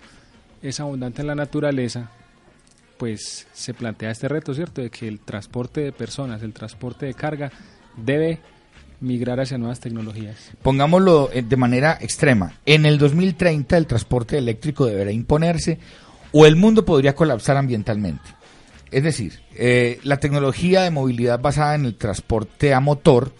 [0.60, 2.10] es abundante en la naturaleza,
[2.98, 4.82] pues se plantea este reto, ¿cierto?
[4.82, 7.50] De que el transporte de personas, el transporte de carga
[7.96, 8.40] debe
[9.00, 10.52] migrar hacia nuevas tecnologías.
[10.62, 12.54] Pongámoslo eh, de manera extrema.
[12.64, 15.78] En el 2030 el transporte eléctrico deberá imponerse
[16.32, 18.24] o el mundo podría colapsar ambientalmente.
[18.90, 23.32] Es decir, eh, la tecnología de movilidad basada en el transporte a motor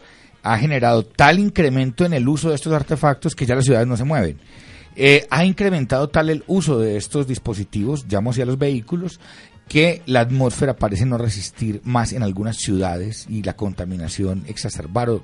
[0.42, 3.96] ha generado tal incremento en el uso de estos artefactos que ya las ciudades no
[3.96, 4.38] se mueven.
[4.94, 9.20] Eh, ha incrementado tal el uso de estos dispositivos, llamamos a los vehículos,
[9.68, 15.20] que la atmósfera parece no resistir más en algunas ciudades y la contaminación exacerbar o,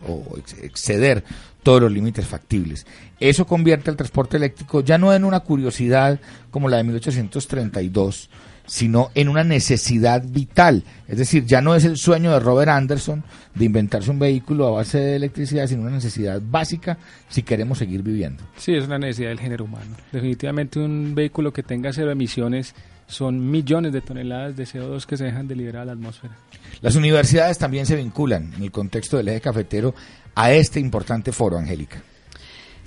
[0.62, 1.24] exceder
[1.62, 2.86] todos los límites factibles.
[3.20, 6.18] Eso convierte el transporte eléctrico ya no en una curiosidad
[6.50, 8.30] como la de 1832,
[8.66, 10.82] sino en una necesidad vital.
[11.06, 13.22] Es decir, ya no es el sueño de Robert Anderson
[13.54, 18.02] de inventarse un vehículo a base de electricidad, sino una necesidad básica si queremos seguir
[18.02, 18.42] viviendo.
[18.56, 19.96] Sí, es una necesidad del género humano.
[20.10, 22.74] Definitivamente un vehículo que tenga cero emisiones
[23.06, 26.36] son millones de toneladas de CO2 que se dejan de liberar a la atmósfera.
[26.80, 29.94] Las universidades también se vinculan en el contexto del eje cafetero
[30.34, 32.02] a este importante foro, Angélica.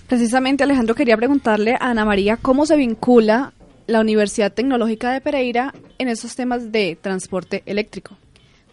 [0.08, 3.54] Precisamente, Alejandro, quería preguntarle a Ana María cómo se vincula
[3.88, 8.18] la Universidad Tecnológica de Pereira en esos temas de transporte eléctrico.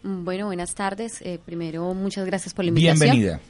[0.03, 1.23] Bueno, buenas tardes.
[1.23, 3.01] Eh, primero, muchas gracias por la invitación.
[3.01, 3.41] Bienvenida.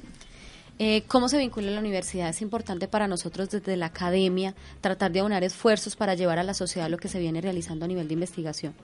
[0.84, 2.28] Eh, ¿Cómo se vincula la universidad?
[2.28, 6.54] Es importante para nosotros desde la academia tratar de aunar esfuerzos para llevar a la
[6.54, 8.74] sociedad lo que se viene realizando a nivel de investigación.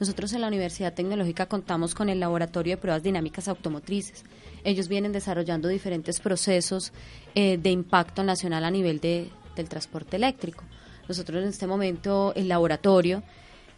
[0.00, 4.24] Nosotros en la Universidad Tecnológica contamos con el Laboratorio de Pruebas Dinámicas Automotrices.
[4.64, 6.94] Ellos vienen desarrollando diferentes procesos
[7.34, 10.64] eh, de impacto nacional a nivel de, del transporte eléctrico.
[11.06, 13.22] Nosotros en este momento el laboratorio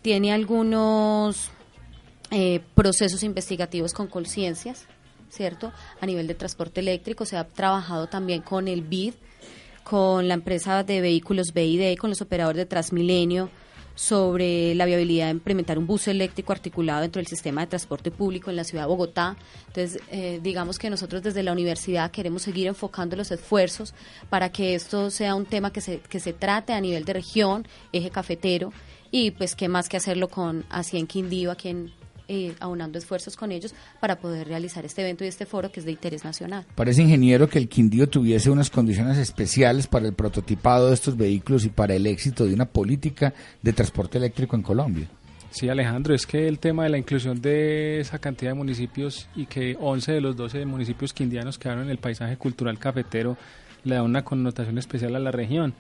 [0.01, 1.51] tiene algunos
[2.31, 4.87] eh, procesos investigativos con conciencias
[5.31, 5.73] ¿cierto?
[6.01, 9.15] A nivel de transporte eléctrico se ha trabajado también con el BID,
[9.85, 13.49] con la empresa de vehículos BID, con los operadores de Transmilenio,
[13.99, 18.49] sobre la viabilidad de implementar un bus eléctrico articulado dentro del sistema de transporte público
[18.49, 19.37] en la ciudad de Bogotá.
[19.67, 23.95] Entonces, eh, digamos que nosotros desde la universidad queremos seguir enfocando los esfuerzos
[24.31, 27.67] para que esto sea un tema que se, que se trate a nivel de región,
[27.93, 28.73] eje cafetero,
[29.11, 31.93] y pues qué más que hacerlo con así en Quindío, aquí en
[32.29, 35.87] eh, aunando esfuerzos con ellos para poder realizar este evento y este foro que es
[35.87, 36.65] de interés nacional.
[36.75, 41.65] Parece, ingeniero, que el Quindío tuviese unas condiciones especiales para el prototipado de estos vehículos
[41.65, 45.09] y para el éxito de una política de transporte eléctrico en Colombia.
[45.51, 49.47] Sí, Alejandro, es que el tema de la inclusión de esa cantidad de municipios y
[49.47, 53.37] que 11 de los 12 municipios quindianos quedaron en el paisaje cultural cafetero
[53.85, 55.75] le da una connotación especial a la región.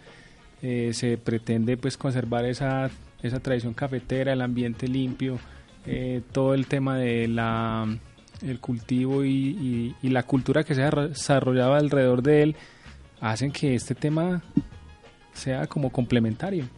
[0.62, 2.90] Eh, se pretende pues conservar esa,
[3.22, 5.38] esa tradición cafetera, el ambiente limpio,
[5.90, 7.86] eh, todo el tema de la
[8.42, 12.56] el cultivo y, la cultura que se ha desarrollado alrededor de él
[13.20, 14.42] hacen que este tema
[15.32, 16.68] sea como complementario.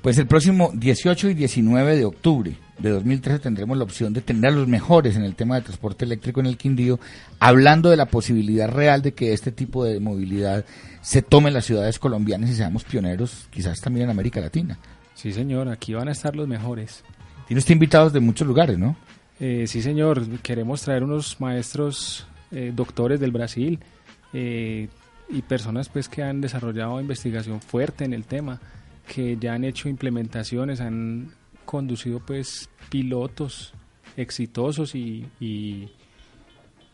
[0.00, 4.46] Pues el próximo 18 y 19 de octubre de 2013 tendremos la opción de tener
[4.46, 6.98] a los mejores en el tema de transporte eléctrico en el Quindío,
[7.38, 10.64] hablando de la posibilidad real de que este tipo de movilidad
[11.02, 14.78] se tome en las ciudades colombianas y seamos pioneros, quizás también en América Latina.
[15.14, 17.04] Sí, señor, aquí van a estar los mejores.
[17.52, 18.96] Tiene usted invitados de muchos lugares, ¿no?
[19.38, 20.26] Eh, sí, señor.
[20.38, 23.78] Queremos traer unos maestros eh, doctores del Brasil
[24.32, 24.88] eh,
[25.28, 28.58] y personas pues que han desarrollado investigación fuerte en el tema,
[29.06, 31.32] que ya han hecho implementaciones, han
[31.66, 33.74] conducido pues pilotos
[34.16, 35.90] exitosos y, y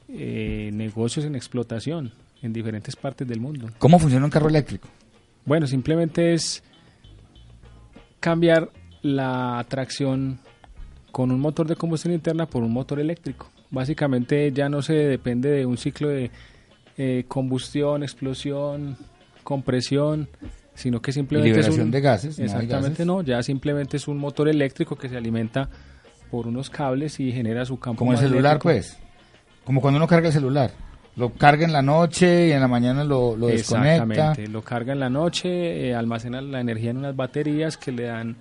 [0.08, 2.10] negocios en explotación
[2.42, 3.70] en diferentes partes del mundo.
[3.78, 4.88] ¿Cómo funciona un carro eléctrico?
[5.44, 6.64] Bueno, simplemente es
[8.18, 8.72] cambiar
[9.02, 10.38] la tracción
[11.12, 13.50] con un motor de combustión interna por un motor eléctrico.
[13.70, 16.30] Básicamente ya no se depende de un ciclo de
[16.96, 18.96] eh, combustión, explosión,
[19.44, 20.28] compresión,
[20.74, 22.38] sino que simplemente liberación es un, de gases.
[22.38, 25.68] Exactamente no, ya simplemente es un motor eléctrico que se alimenta
[26.30, 27.98] por unos cables y genera su campo.
[27.98, 28.98] Como el celular, pues.
[29.64, 30.70] Como cuando uno carga el celular.
[31.16, 34.04] Lo carga en la noche y en la mañana lo, lo desconecta.
[34.04, 38.04] Exactamente, lo carga en la noche, eh, almacena la energía en unas baterías que le
[38.04, 38.36] dan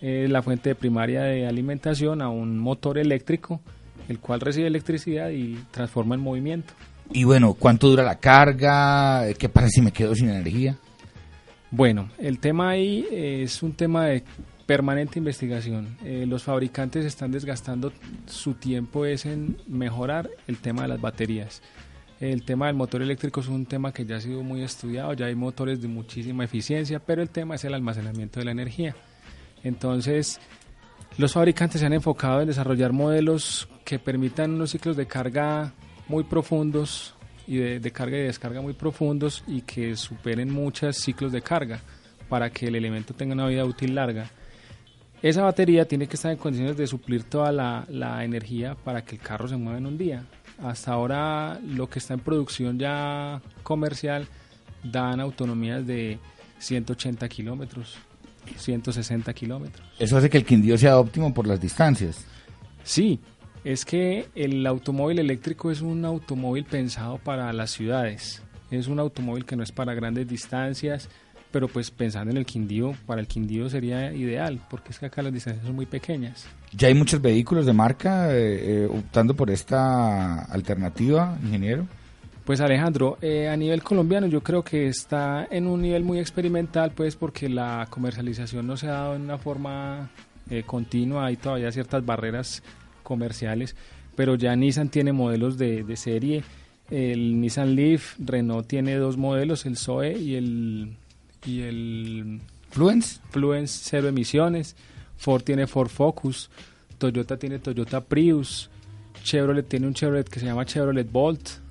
[0.00, 3.60] eh, la fuente primaria de alimentación a un motor eléctrico,
[4.08, 6.74] el cual recibe electricidad y transforma en movimiento.
[7.12, 9.24] Y bueno, ¿cuánto dura la carga?
[9.38, 10.76] ¿Qué pasa si me quedo sin energía?
[11.70, 14.24] Bueno, el tema ahí es un tema de
[14.68, 15.96] permanente investigación.
[16.04, 17.90] Eh, los fabricantes están desgastando
[18.26, 21.62] su tiempo es en mejorar el tema de las baterías.
[22.20, 25.26] El tema del motor eléctrico es un tema que ya ha sido muy estudiado, ya
[25.26, 28.94] hay motores de muchísima eficiencia, pero el tema es el almacenamiento de la energía.
[29.64, 30.40] Entonces,
[31.16, 35.72] los fabricantes se han enfocado en desarrollar modelos que permitan unos ciclos de carga
[36.06, 37.14] muy profundos
[37.46, 41.80] y de, carga y descarga muy profundos y que superen muchos ciclos de carga
[42.28, 44.30] para que el elemento tenga una vida útil larga.
[45.22, 49.16] Esa batería tiene que estar en condiciones de suplir toda la, la energía para que
[49.16, 50.24] el carro se mueva en un día.
[50.62, 54.28] Hasta ahora lo que está en producción ya comercial
[54.84, 56.18] dan autonomías de
[56.58, 57.98] 180 kilómetros
[58.56, 59.86] 160 kilómetros.
[59.98, 62.24] Eso hace que el Quindío sea óptimo por las distancias.
[62.82, 63.20] Sí,
[63.64, 68.42] es que el automóvil eléctrico es un automóvil pensado para las ciudades.
[68.70, 71.08] Es un automóvil que no es para grandes distancias,
[71.50, 75.22] pero pues pensando en el Quindío, para el Quindío sería ideal, porque es que acá
[75.22, 76.46] las distancias son muy pequeñas.
[76.72, 81.86] ¿Ya hay muchos vehículos de marca eh, eh, optando por esta alternativa, ingeniero?
[82.48, 86.92] Pues Alejandro, eh, a nivel colombiano yo creo que está en un nivel muy experimental,
[86.92, 90.08] pues porque la comercialización no se ha dado en una forma
[90.48, 92.62] eh, continua, hay todavía ciertas barreras
[93.02, 93.76] comerciales,
[94.16, 96.42] pero ya Nissan tiene modelos de, serie,
[96.90, 100.96] el Nissan Leaf, Renault tiene dos modelos, el Zoe y el
[101.44, 102.40] y el
[102.70, 104.74] Fluence, Fluence cero emisiones,
[105.18, 106.48] Ford tiene Ford Focus,
[106.96, 108.70] Toyota tiene Toyota Prius,
[109.22, 111.67] Chevrolet tiene un Chevrolet que se llama Chevrolet Bolt,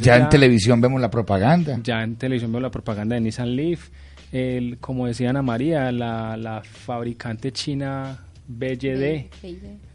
[0.00, 1.78] ya, en televisión vemos la propaganda.
[1.82, 3.90] Ya en televisión vemos la propaganda de Nissan Leaf.
[4.32, 9.26] El, como decía Ana María, la, fabricante china BYD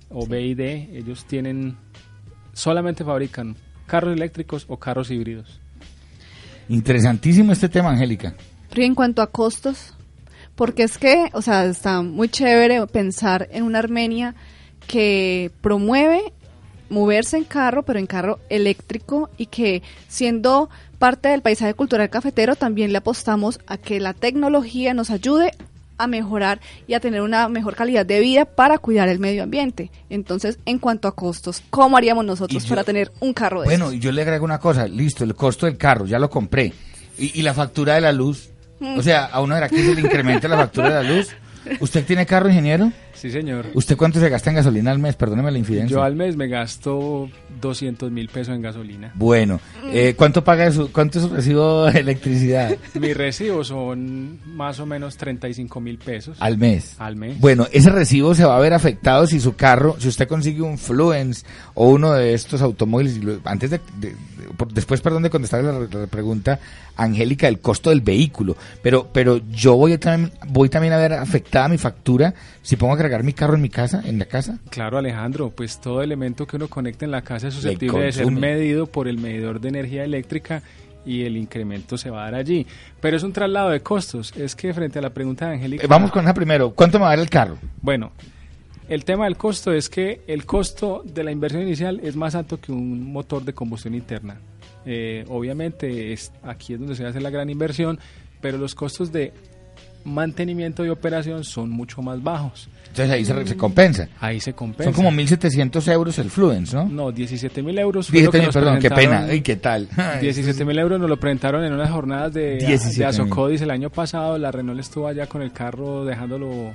[0.09, 1.75] o BID, ellos tienen,
[2.53, 3.55] solamente fabrican
[3.85, 5.59] carros eléctricos o carros híbridos.
[6.69, 8.35] Interesantísimo este tema, Angélica.
[8.75, 9.93] Y en cuanto a costos,
[10.55, 14.35] porque es que, o sea, está muy chévere pensar en una Armenia
[14.87, 16.33] que promueve
[16.89, 20.69] moverse en carro, pero en carro eléctrico y que siendo
[20.99, 25.51] parte del paisaje cultural cafetero también le apostamos a que la tecnología nos ayude
[25.97, 29.91] a mejorar y a tener una mejor calidad de vida para cuidar el medio ambiente.
[30.09, 34.11] Entonces, en cuanto a costos, ¿cómo haríamos nosotros para tener un carro de Bueno, yo
[34.11, 36.73] le agrego una cosa, listo, el costo del carro, ya lo compré.
[37.17, 38.49] Y, la factura de la luz,
[38.81, 41.29] o sea, a uno era que se le incrementa la factura de la luz.
[41.79, 42.91] ¿Usted tiene carro, ingeniero?
[43.23, 43.67] Sí, señor.
[43.73, 45.15] ¿Usted cuánto se gasta en gasolina al mes?
[45.15, 45.95] Perdóneme la infidencia.
[45.95, 47.29] Yo al mes me gasto
[47.61, 49.13] 200 mil pesos en gasolina.
[49.15, 49.61] Bueno,
[49.93, 52.75] eh, ¿cuánto paga su, cuánto es su recibo de electricidad?
[52.99, 56.35] Mis recibos son más o menos 35 mil pesos.
[56.41, 56.95] Al mes.
[56.99, 57.39] Al mes.
[57.39, 60.77] Bueno, ese recibo se va a ver afectado si su carro, si usted consigue un
[60.77, 61.45] Fluence
[61.75, 64.15] o uno de estos automóviles, antes de, de- de-
[64.57, 66.59] por- después, perdón, de contestar la, la pregunta,
[66.97, 71.13] Angélica, el costo del vehículo, pero, pero yo voy a también, voy también a ver
[71.13, 74.57] afectada mi factura si pongo a cargar mi carro en mi casa, en la casa.
[74.69, 78.11] Claro, Alejandro, pues todo elemento que uno conecte en la casa es Le susceptible de
[78.11, 80.63] ser medido por el medidor de energía eléctrica
[81.05, 82.65] y el incremento se va a dar allí.
[83.01, 84.33] Pero es un traslado de costos.
[84.37, 85.83] Es que frente a la pregunta de Angélica...
[85.83, 87.57] Eh, Vamos con esa primero, ¿cuánto me va a dar el carro?
[87.81, 88.13] Bueno,
[88.87, 92.59] el tema del costo es que el costo de la inversión inicial es más alto
[92.59, 94.37] que un motor de combustión interna.
[94.85, 97.99] Eh, obviamente es, aquí es donde se hace la gran inversión,
[98.41, 99.33] pero los costos de
[100.03, 102.67] mantenimiento y operación son mucho más bajos.
[102.89, 104.07] Entonces ahí se, se compensa.
[104.19, 104.83] Ahí se compensa.
[104.85, 106.85] Son como 1.700 euros el Fluence, ¿no?
[106.87, 108.07] No, 17 mil euros.
[108.07, 109.25] fue lo 17 que nos perdón, qué pena.
[109.29, 109.87] Ay, ¿qué tal?
[110.21, 112.95] 17 mil euros nos lo presentaron en unas jornadas de, 17.000.
[112.97, 114.37] de Azocodis el año pasado.
[114.37, 116.73] La Renault estuvo allá con el carro dejándolo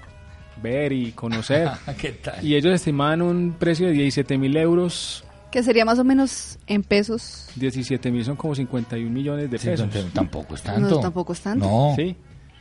[0.61, 1.69] ver y conocer.
[2.01, 2.45] ¿Qué tal?
[2.45, 5.23] y ellos estimaban un precio de 17 mil euros.
[5.53, 7.47] Que sería más o menos en pesos.
[7.57, 9.85] 17 mil son como 51 millones de Sí, pesos.
[9.85, 10.91] entonces tampoco es tanto.
[10.91, 11.65] No, tampoco es tanto.
[11.65, 11.93] No.
[11.97, 12.15] Sí.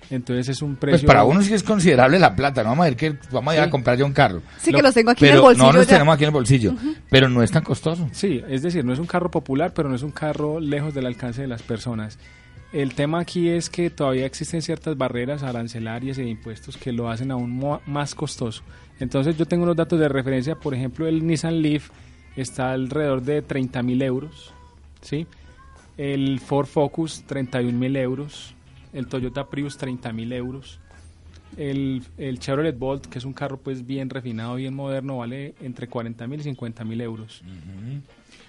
[0.10, 1.08] Entonces es un Pues precio.
[1.08, 3.62] para uno sí es considerable la plata, no vamos a ver que vamos a ir
[3.64, 4.41] a comprar ya un carro.
[4.58, 5.66] Sí, Lo- que los tengo aquí en pero el bolsillo.
[5.68, 5.93] no los ya.
[5.95, 6.74] tenemos aquí en el bolsillo,
[7.10, 8.08] pero no es tan costoso.
[8.14, 11.05] Sí, es decir, no es un carro popular, pero no es un carro lejos del
[11.08, 12.18] alcance de las personas.
[12.74, 17.32] El tema aquí es que todavía existen ciertas barreras arancelarias e impuestos que lo hacen
[17.32, 18.62] aún más costoso.
[18.99, 21.89] Entonces yo tengo unos datos de referencia, por ejemplo, el Nissan Leaf
[22.36, 24.53] está alrededor de 30 mil euros,
[25.01, 25.28] ¿sí?
[25.97, 28.53] El Ford Focus 31 mil euros,
[28.94, 30.80] el Toyota Prius 30 mil euros,
[31.58, 35.88] el, el Chevrolet Bolt, que es un carro pues bien refinado, bien moderno, vale entre
[35.88, 37.42] 40 mil y 50 mil euros.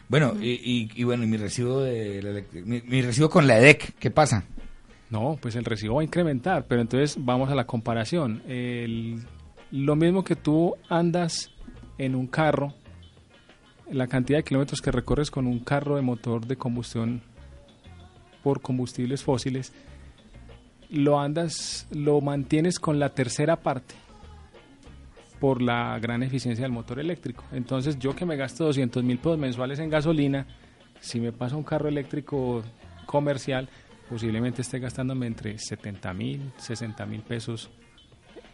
[0.09, 3.59] Bueno, y, y- y bueno, y mi recibo de la mi, mi recibo con la
[3.59, 4.45] EDEC, ¿qué pasa?
[5.11, 8.43] No, pues el recibo va a incrementar, pero entonces vamos a la comparación.
[8.49, 9.21] El-
[9.71, 11.51] lo mismo que tú andas
[11.99, 12.75] en un carro,
[13.91, 17.23] la cantidad de kilómetros que recorres con un carro de motor de combustión
[18.43, 19.73] por combustibles fósiles,
[20.91, 23.95] lo andas, lo mantienes con la tercera parte
[25.41, 27.45] por la gran eficiencia del motor eléctrico.
[27.53, 30.47] Entonces yo que me gasto 200 mil pesos mensuales en gasolina,
[31.01, 32.63] si me pasa un carro eléctrico
[33.07, 33.69] comercial,
[34.09, 37.71] posiblemente esté gastándome entre 70 mil, 60 mil pesos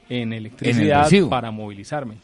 [0.09, 2.17] en electricidad para movilizarme.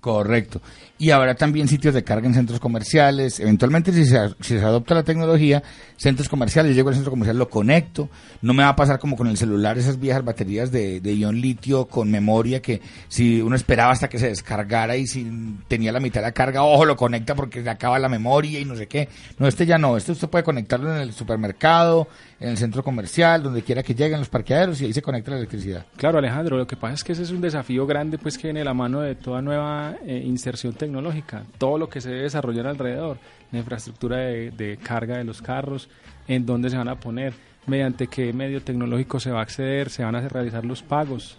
[0.00, 0.60] Correcto.
[0.96, 3.40] Y habrá también sitios de carga en centros comerciales.
[3.40, 5.62] Eventualmente, si se, adopta la tecnología,
[5.96, 8.08] centros comerciales, llego al centro comercial, lo conecto.
[8.42, 11.40] No me va a pasar como con el celular, esas viejas baterías de, de ion
[11.40, 15.28] litio con memoria que si uno esperaba hasta que se descargara y si
[15.66, 18.64] tenía la mitad de la carga, ojo, lo conecta porque se acaba la memoria y
[18.64, 19.08] no sé qué.
[19.38, 19.96] No, este ya no.
[19.96, 22.08] Este usted puede conectarlo en el supermercado,
[22.40, 25.38] en el centro comercial, donde quiera que lleguen los parqueaderos y ahí se conecta la
[25.38, 25.86] electricidad.
[25.96, 28.64] Claro, Alejandro, lo que pasa es que ese es un desafío grande pues que viene
[28.64, 33.18] la mano de toda nueva eh, inserción tecnológica, todo lo que se debe desarrollar alrededor,
[33.52, 35.88] la infraestructura de, de carga de los carros,
[36.26, 37.34] en dónde se van a poner,
[37.66, 41.38] mediante qué medio tecnológico se va a acceder, se van a realizar los pagos.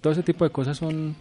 [0.00, 1.16] Todo ese tipo de cosas son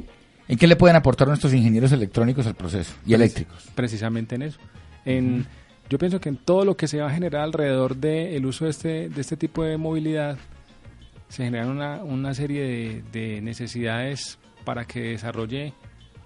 [0.48, 2.94] ¿En qué le pueden aportar nuestros ingenieros electrónicos al proceso?
[3.06, 3.70] Y eléctricos.
[3.76, 4.60] precisamente en eso.
[5.06, 5.46] En,
[5.90, 8.72] Yo pienso que en todo lo que se va a generar alrededor del uso de
[8.72, 10.38] este, de este tipo de movilidad,
[11.30, 15.74] se generan una, una serie de, de necesidades para que desarrolle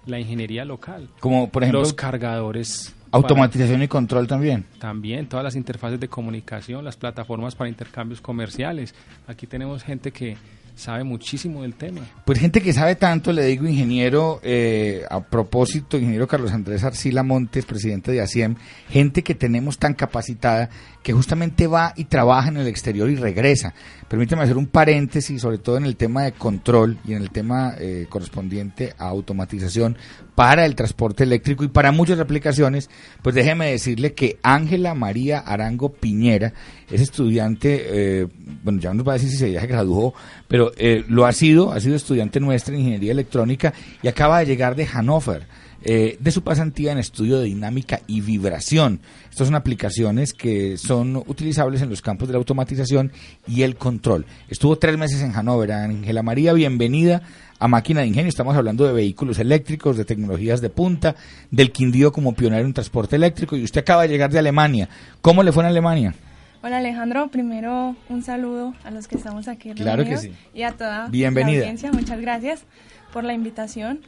[0.08, 1.08] la ingeniería local.
[1.20, 2.94] Como por ejemplo los cargadores.
[3.10, 4.64] automatización y control también.
[4.78, 8.94] también todas las interfaces de comunicación, las plataformas para intercambios comerciales.
[9.26, 10.36] Aquí tenemos gente que
[10.78, 12.02] sabe muchísimo del tema.
[12.24, 17.24] Pues gente que sabe tanto, le digo ingeniero, eh, a propósito, ingeniero Carlos Andrés Arcila
[17.24, 18.54] Montes, presidente de ASIEM,
[18.88, 20.70] gente que tenemos tan capacitada
[21.08, 23.72] que justamente va y trabaja en el exterior y regresa.
[24.08, 27.76] Permítame hacer un paréntesis, sobre todo en el tema de control y en el tema
[27.78, 29.96] eh, correspondiente a automatización
[30.34, 32.90] para el transporte eléctrico y para muchas aplicaciones,
[33.22, 36.52] pues déjeme decirle que Ángela María Arango Piñera
[36.90, 38.26] es estudiante, eh,
[38.62, 40.12] bueno, ya nos va a decir si se graduó,
[40.46, 44.44] pero eh, lo ha sido, ha sido estudiante nuestra en ingeniería electrónica y acaba de
[44.44, 45.46] llegar de Hannover.
[45.82, 49.00] Eh, de su pasantía en estudio de dinámica y vibración.
[49.30, 53.12] Estas son aplicaciones que son utilizables en los campos de la automatización
[53.46, 54.26] y el control.
[54.48, 55.72] Estuvo tres meses en Hannover.
[55.72, 57.22] Ángela María, bienvenida
[57.58, 58.28] a Máquina de Ingenio.
[58.28, 61.14] Estamos hablando de vehículos eléctricos, de tecnologías de punta,
[61.50, 64.88] del Quindío como pionero en transporte eléctrico y usted acaba de llegar de Alemania.
[65.20, 66.14] ¿Cómo le fue en Alemania?
[66.60, 70.32] Hola Alejandro, primero un saludo a los que estamos aquí claro que sí.
[70.52, 71.58] y a toda Bienvenida.
[71.58, 71.92] la audiencia.
[71.92, 72.64] Muchas gracias
[73.12, 74.00] por la invitación.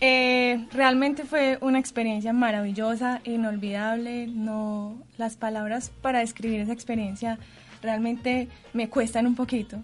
[0.00, 4.26] Eh, realmente fue una experiencia maravillosa, inolvidable.
[4.26, 7.38] No, las palabras para describir esa experiencia
[7.82, 9.78] realmente me cuestan un poquito.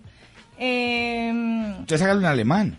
[0.59, 2.79] Eh, Entonces hágalo en alemán.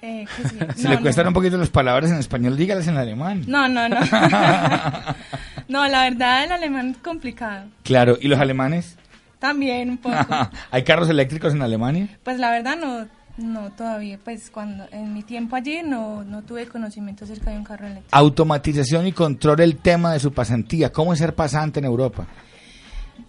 [0.00, 0.56] eh, ¿qué sí?
[0.76, 1.30] Si No, le no, cuestan no.
[1.30, 3.44] un poquito las palabras en español, dígalas en alemán.
[3.46, 3.96] No, no, no.
[5.68, 7.66] no, la verdad el alemán es complicado.
[7.82, 8.96] Claro, ¿y los alemanes?
[9.38, 10.16] También un poco.
[10.70, 12.08] ¿Hay carros eléctricos en Alemania?
[12.24, 13.06] Pues la verdad no,
[13.38, 14.18] no todavía.
[14.22, 18.16] Pues cuando en mi tiempo allí no, no tuve conocimiento acerca de un carro eléctrico.
[18.16, 20.92] Automatización y control, el tema de su pasantía.
[20.92, 22.26] ¿Cómo es ser pasante en Europa?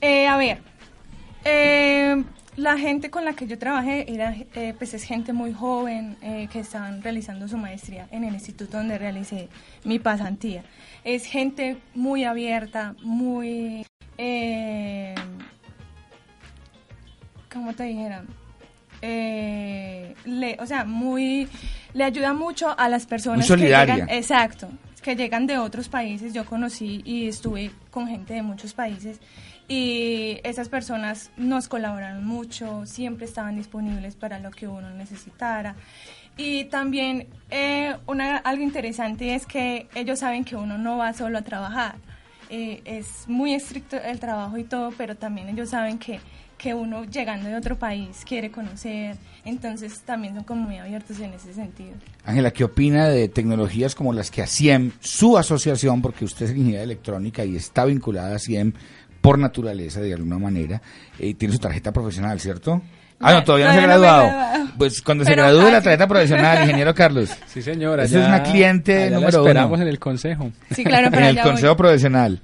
[0.01, 0.59] Eh, a ver,
[1.45, 2.23] eh,
[2.59, 6.49] la gente con la que yo trabajé era, eh, pues es gente muy joven eh,
[6.51, 9.47] que estaban realizando su maestría en el instituto donde realicé
[9.85, 10.63] mi pasantía.
[11.05, 13.85] Es gente muy abierta, muy,
[14.17, 15.15] eh,
[17.51, 18.25] ¿cómo te dijera?
[19.01, 21.47] Eh, le, o sea, muy,
[21.93, 24.69] le ayuda mucho a las personas que llegan, exacto,
[25.01, 26.33] que llegan de otros países.
[26.33, 29.19] Yo conocí y estuve con gente de muchos países
[29.69, 35.75] y esas personas nos colaboraron mucho, siempre estaban disponibles para lo que uno necesitara.
[36.35, 41.37] Y también eh, una, algo interesante es que ellos saben que uno no va solo
[41.37, 41.95] a trabajar.
[42.49, 46.19] Eh, es muy estricto el trabajo y todo, pero también ellos saben que,
[46.59, 51.33] que uno llegando de otro país quiere conocer, entonces también son como muy abiertos en
[51.33, 51.93] ese sentido.
[52.25, 56.83] Ángela, ¿qué opina de tecnologías como las que ASIEM, su asociación, porque usted es ingeniera
[56.83, 58.73] electrónica y está vinculada a ASIEM
[59.21, 60.81] por naturaleza de alguna manera,
[61.17, 62.81] eh, tiene su tarjeta profesional, ¿cierto?
[63.21, 64.29] Ah, no, todavía no se ha no graduado.
[64.77, 67.29] Pues cuando se gradúe la tarjeta profesional, ingeniero Carlos.
[67.47, 68.03] Sí, señora.
[68.03, 69.47] Esa es una cliente número uno.
[69.47, 70.51] esperamos en el consejo.
[70.71, 71.77] Sí, claro, en el allá Consejo voy.
[71.77, 72.41] Profesional.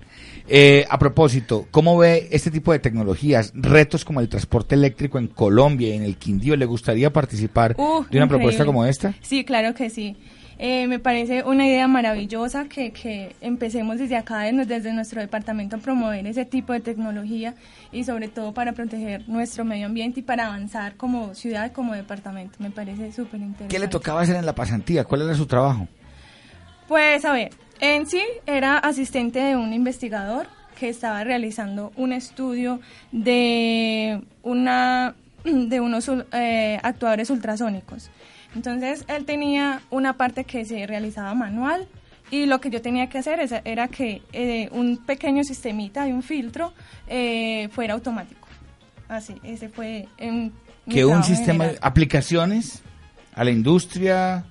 [0.47, 5.27] Eh, a propósito, ¿cómo ve este tipo de tecnologías, retos como el transporte eléctrico en
[5.27, 6.55] Colombia y en el Quindío?
[6.55, 9.13] ¿Le gustaría participar Uh, de una propuesta como esta?
[9.21, 10.15] Sí, claro que sí.
[10.57, 15.75] Eh, me parece una idea maravillosa que, que empecemos desde acá, desde desde nuestro departamento,
[15.75, 17.55] a promover ese tipo de tecnología
[17.91, 22.55] y sobre todo para proteger nuestro medio ambiente y para avanzar como ciudad, como departamento.
[22.59, 23.67] Me parece súper interesante.
[23.67, 25.03] ¿Qué le tocaba hacer en la pasantía?
[25.03, 25.87] ¿Cuál era su trabajo?
[26.87, 27.49] Pues a ver,
[27.79, 30.47] en sí era asistente de un investigador
[30.79, 32.79] que estaba realizando un estudio
[33.11, 38.09] de una de unos eh, actuadores ultrasónicos.
[38.55, 41.87] Entonces él tenía una parte que se realizaba manual
[42.31, 46.23] y lo que yo tenía que hacer era que eh, un pequeño sistemita de un
[46.23, 46.73] filtro
[47.07, 48.47] eh, fuera automático.
[49.07, 50.51] Así, ese fue en
[50.89, 51.79] Que un sistema, general.
[51.83, 52.81] aplicaciones
[53.35, 54.43] a la industria.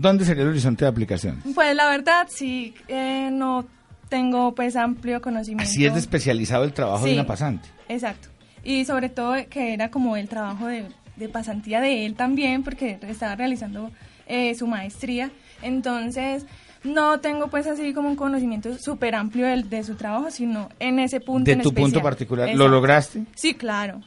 [0.00, 1.42] ¿Dónde sería el horizonte de aplicaciones?
[1.54, 3.66] Pues la verdad sí, eh, no
[4.08, 5.64] tengo pues amplio conocimiento.
[5.68, 7.16] Así es de especializado el trabajo de Sí.
[7.16, 7.68] una pasante.
[7.88, 8.28] Exacto.
[8.62, 10.86] Y sobre todo que era como el trabajo de,
[11.16, 13.90] de pasantía de él también, porque estaba realizando
[14.26, 15.30] eh, su maestría.
[15.62, 16.46] Entonces,
[16.84, 20.98] no tengo pues así como un conocimiento súper amplio del- de, su trabajo, sino en
[21.00, 21.44] ese punto.
[21.46, 22.02] De en tu punto especial.
[22.02, 22.46] particular.
[22.46, 22.68] ¿Lo Exacto.
[22.70, 23.24] lograste?
[23.34, 24.00] Sí, claro.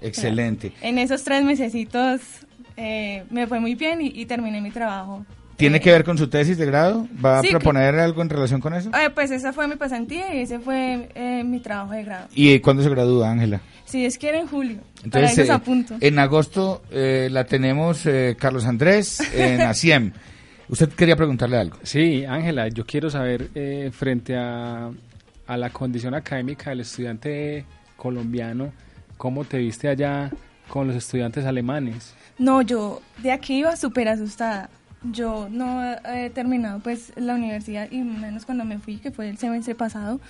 [0.00, 0.72] Excelente.
[0.82, 2.20] En esos tres mesecitos
[2.76, 5.24] eh, me fue muy bien y, y terminé mi trabajo.
[5.56, 7.08] ¿Tiene Eh, que ver con su tesis de grado?
[7.24, 8.90] ¿Va a Sí, proponer algo en relación con eso?
[8.90, 12.28] eh, pues esa fue mi pasantía y ese fue eh, mi trabajo de grado.
[12.34, 13.60] ¿Y cuándo se gradúa, Ángela?
[13.86, 14.78] Si Dios quiere, en julio.
[15.04, 15.94] Entonces, eh, a punto.
[16.00, 20.12] en agosto eh, la tenemos eh, Carlos Andrés en ASIEM.
[20.68, 21.78] Usted quería preguntarle algo.
[21.84, 24.90] Sí, Ángela, yo quiero saber eh, frente a,
[25.46, 27.64] a la condición académica del estudiante
[27.96, 28.72] colombiano,
[29.16, 30.30] ¿cómo te viste allá
[30.68, 32.14] con los estudiantes alemanes?
[32.38, 34.68] No, yo de aquí iba súper asustada.
[35.02, 39.38] Yo no he terminado pues la universidad y menos cuando me fui, que fue el
[39.38, 40.20] semestre pasado.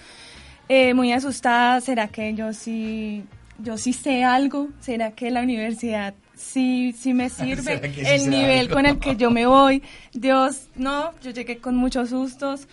[0.68, 3.24] Eh, muy asustada, ¿será que yo sí,
[3.58, 4.68] yo sí sé algo?
[4.80, 7.62] ¿Será que la universidad sí, sí me sirve?
[7.62, 8.74] ¿Será que sí el nivel algo?
[8.74, 9.82] con el que yo me voy.
[10.12, 12.68] Dios, no, yo llegué con muchos sustos.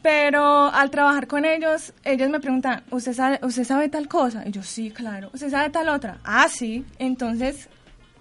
[0.00, 4.44] Pero al trabajar con ellos, ellos me preguntan, ¿usted sabe, ¿usted sabe tal cosa?
[4.46, 5.28] Y yo, sí, claro.
[5.34, 6.18] ¿Usted sabe tal otra?
[6.22, 6.84] Ah, sí.
[7.00, 7.68] Entonces,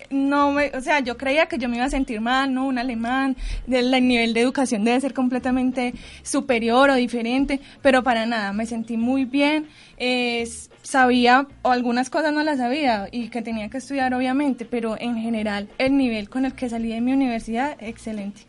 [0.09, 2.65] no me, o sea, yo creía que yo me iba a sentir mal, ¿no?
[2.65, 3.35] Un alemán,
[3.65, 5.93] del el nivel de educación debe ser completamente
[6.23, 9.67] superior o diferente, pero para nada, me sentí muy bien.
[9.97, 10.47] eh,
[10.87, 15.17] sabía, o algunas cosas no las sabía y que tenía que estudiar, obviamente, pero en
[15.17, 18.43] general, el nivel con el que salí de mi universidad, excelente.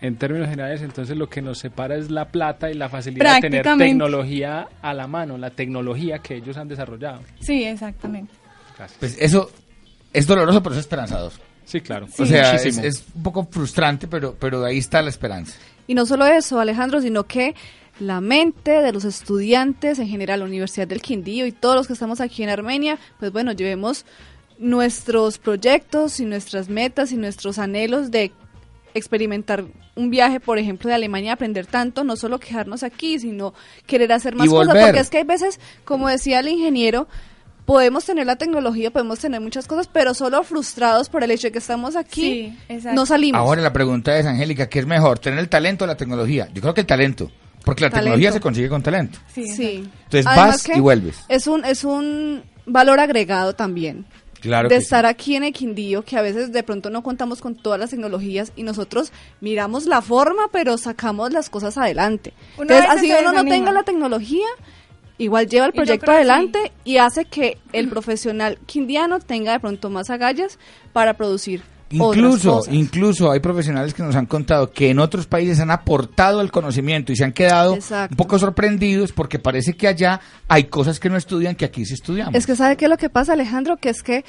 [0.00, 3.40] En términos generales, entonces lo que nos separa es la plata y la facilidad de
[3.42, 7.20] tener tecnología a la mano, la tecnología que ellos han desarrollado.
[7.40, 8.32] Sí, exactamente.
[8.78, 8.98] Gracias.
[8.98, 9.50] Pues eso
[10.12, 11.32] es doloroso, pero es esperanzador.
[11.64, 12.08] Sí, claro.
[12.18, 12.86] o sea, es, muchísimo.
[12.86, 15.54] es un poco frustrante, pero, pero ahí está la esperanza.
[15.86, 17.54] Y no solo eso, Alejandro, sino que
[18.00, 21.92] la mente de los estudiantes en general, la Universidad del Quindío y todos los que
[21.92, 24.04] estamos aquí en Armenia, pues bueno, llevemos
[24.58, 28.32] nuestros proyectos y nuestras metas y nuestros anhelos de
[28.94, 33.54] experimentar un viaje, por ejemplo, de Alemania, aprender tanto, no solo quejarnos aquí, sino
[33.86, 37.06] querer hacer más cosas, porque es que hay veces, como decía el ingeniero,
[37.70, 41.52] podemos tener la tecnología, podemos tener muchas cosas, pero solo frustrados por el hecho de
[41.52, 42.58] que estamos aquí,
[42.92, 43.38] no salimos.
[43.38, 46.48] Ahora la pregunta es, Angélica, ¿qué es mejor, tener el talento o la tecnología?
[46.52, 47.30] Yo creo que el talento.
[47.64, 49.20] Porque la tecnología se consigue con talento.
[49.32, 49.88] Sí.
[50.04, 51.20] Entonces vas y vuelves.
[51.28, 54.04] Es un, es un valor agregado también.
[54.40, 57.54] Claro de estar aquí en el Quindío, que a veces de pronto no contamos con
[57.54, 62.32] todas las tecnologías y nosotros miramos la forma, pero sacamos las cosas adelante.
[62.58, 64.46] Entonces, así uno no tenga la tecnología,
[65.20, 70.10] igual lleva el proyecto adelante y hace que el profesional quindiano tenga de pronto más
[70.10, 70.58] agallas
[70.92, 71.62] para producir
[71.92, 76.52] Incluso, incluso hay profesionales que nos han contado que en otros países han aportado el
[76.52, 81.10] conocimiento y se han quedado un poco sorprendidos porque parece que allá hay cosas que
[81.10, 82.36] no estudian que aquí sí estudiamos.
[82.36, 84.24] Es que sabe qué es lo que pasa, Alejandro, que es que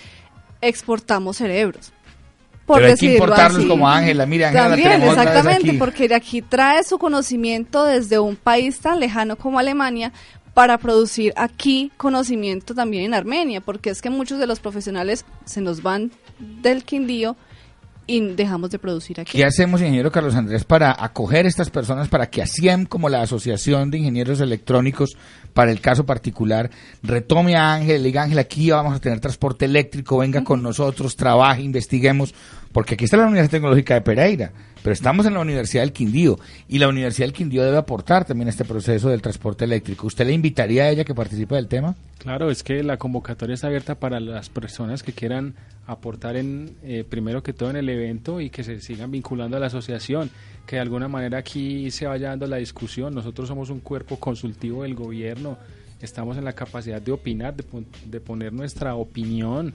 [0.59, 1.93] exportamos cerebros.
[2.65, 6.83] Por Pero hay que importarlos como Ángela, mira Ángela También, exactamente, porque de aquí trae
[6.83, 10.13] su conocimiento desde un país tan lejano como Alemania
[10.53, 15.61] para producir aquí conocimiento también en Armenia, porque es que muchos de los profesionales se
[15.61, 17.35] nos van del Quindío
[18.07, 19.37] y dejamos de producir aquí.
[19.37, 23.21] ¿Qué hacemos, ingeniero Carlos Andrés, para acoger a estas personas, para que ASIEM, como la
[23.21, 25.15] Asociación de Ingenieros Electrónicos,
[25.53, 26.69] para el caso particular,
[27.03, 31.15] retome a Ángel, le diga Ángel, aquí vamos a tener transporte eléctrico, venga con nosotros,
[31.15, 32.33] trabaje, investiguemos,
[32.73, 34.51] porque aquí está la Universidad Tecnológica de Pereira,
[34.83, 38.47] pero estamos en la Universidad del Quindío y la Universidad del Quindío debe aportar también
[38.47, 40.07] este proceso del transporte eléctrico.
[40.07, 41.95] ¿Usted le invitaría a ella que participe del tema?
[42.17, 45.55] Claro, es que la convocatoria está abierta para las personas que quieran
[45.87, 49.59] aportar en eh, primero que todo en el evento y que se sigan vinculando a
[49.59, 50.29] la asociación,
[50.65, 53.13] que de alguna manera aquí se vaya dando la discusión.
[53.13, 55.57] Nosotros somos un cuerpo consultivo del gobierno,
[56.01, 57.65] estamos en la capacidad de opinar, de,
[58.05, 59.73] de poner nuestra opinión,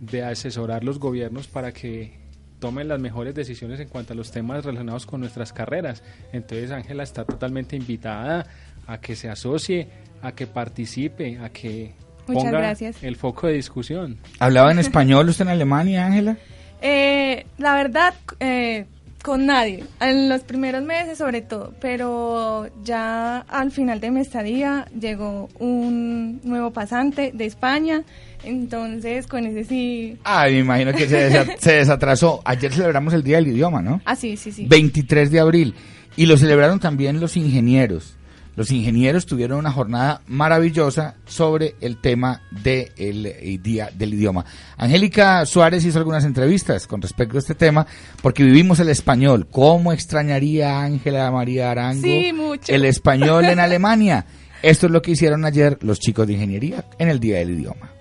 [0.00, 2.27] de asesorar los gobiernos para que
[2.58, 6.02] tomen las mejores decisiones en cuanto a los temas relacionados con nuestras carreras.
[6.32, 8.46] Entonces Ángela está totalmente invitada
[8.86, 9.88] a que se asocie,
[10.22, 11.94] a que participe, a que
[12.26, 14.18] ponga el foco de discusión.
[14.38, 16.36] ¿Hablaba en español usted en Alemania, Ángela?
[16.80, 18.86] Eh, la verdad, eh,
[19.22, 24.86] con nadie, en los primeros meses sobre todo, pero ya al final de mi estadía
[24.98, 28.04] llegó un nuevo pasante de España,
[28.44, 30.18] entonces con ese sí...
[30.24, 32.40] Ah, me imagino que se, se desatrasó.
[32.44, 34.00] Ayer celebramos el Día del Idioma, ¿no?
[34.04, 34.66] Ah, sí, sí, sí.
[34.66, 35.74] 23 de abril.
[36.16, 38.18] Y lo celebraron también los ingenieros
[38.58, 44.44] los ingenieros tuvieron una jornada maravillosa sobre el tema de el, día del idioma.
[44.76, 47.86] Angélica Suárez hizo algunas entrevistas con respecto a este tema
[48.20, 49.46] porque vivimos el español.
[49.48, 54.26] ¿Cómo extrañaría Ángela María Arango el español en Alemania?
[54.60, 57.92] Esto es lo que hicieron ayer los chicos de ingeniería en el día del idioma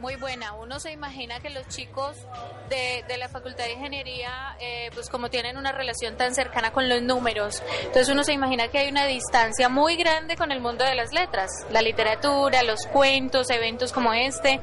[0.00, 0.52] muy buena.
[0.76, 2.18] Uno se imagina que los chicos
[2.68, 6.86] de, de la Facultad de Ingeniería, eh, pues como tienen una relación tan cercana con
[6.86, 10.84] los números, entonces uno se imagina que hay una distancia muy grande con el mundo
[10.84, 14.60] de las letras, la literatura, los cuentos, eventos como este,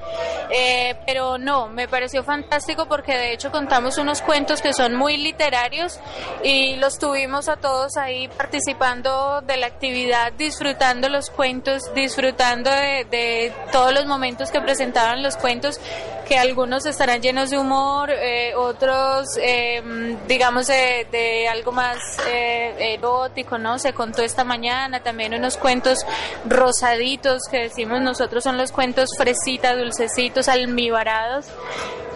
[0.51, 5.17] eh, pero no, me pareció fantástico porque de hecho contamos unos cuentos que son muy
[5.17, 5.99] literarios
[6.43, 13.07] y los tuvimos a todos ahí participando de la actividad, disfrutando los cuentos, disfrutando de,
[13.09, 15.79] de todos los momentos que presentaban los cuentos
[16.27, 21.97] que algunos estarán llenos de humor, eh, otros, em, digamos, de, algo más
[22.27, 23.77] eh, erótico, ¿no?
[23.77, 25.99] Se contó esta mañana también unos cuentos
[26.45, 31.47] rosaditos que decimos nosotros son los cuentos fresitas, dulcecitos, almibarados.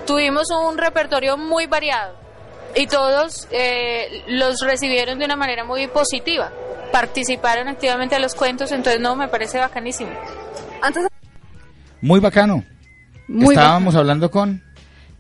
[0.06, 2.16] Tuvimos un repertorio muy variado
[2.76, 6.52] y todos eh, los recibieron de una manera muy positiva.
[6.92, 10.12] Participaron activamente a los cuentos, entonces no, me parece bacanísimo.
[10.82, 11.08] Antes
[12.02, 12.64] Muy bacano.
[13.28, 14.62] Estábamos hablando con...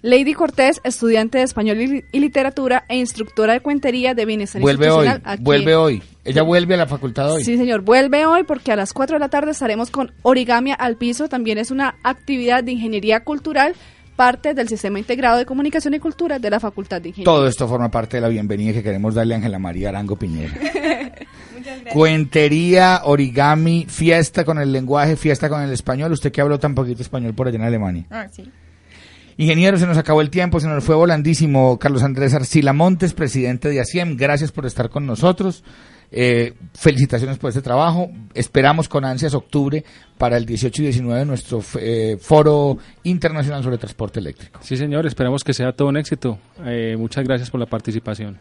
[0.03, 5.09] Lady Cortés, estudiante de español y, literatura e instructora de cuentería de bienestar vuelve Hoy,
[5.39, 6.03] vuelve hoy.
[6.23, 7.43] Ella vuelve a la facultad hoy.
[7.43, 10.97] Sí, señor, vuelve hoy porque a las 4 de la tarde estaremos con Origami al
[10.97, 11.27] piso.
[11.27, 13.75] También es una actividad de ingeniería cultural
[14.15, 17.31] parte del sistema integrado de comunicación y cultura de la Facultad de Ingeniería.
[17.31, 20.53] Todo esto forma parte de la bienvenida que queremos darle a Ángela María Arango Piñera.
[21.91, 26.11] Cuentería, origami, fiesta con el lenguaje, fiesta con el español.
[26.11, 28.05] Usted que habló tan poquito español por allá en Alemania.
[28.09, 28.49] Ah, sí.
[29.37, 31.77] Ingeniero, se nos acabó el tiempo, se nos fue volandísimo.
[31.77, 35.63] Carlos Andrés Arcila Montes, presidente de ASIEM, gracias por estar con nosotros.
[36.09, 38.09] Eh, felicitaciones por este trabajo.
[38.33, 39.83] Esperamos con ansias octubre
[40.17, 44.59] para el 18 y 19 nuestro eh, foro internacional sobre transporte eléctrico.
[44.63, 46.39] Sí, señor, esperamos que sea todo un éxito.
[46.65, 48.39] Eh, muchas gracias por la participación.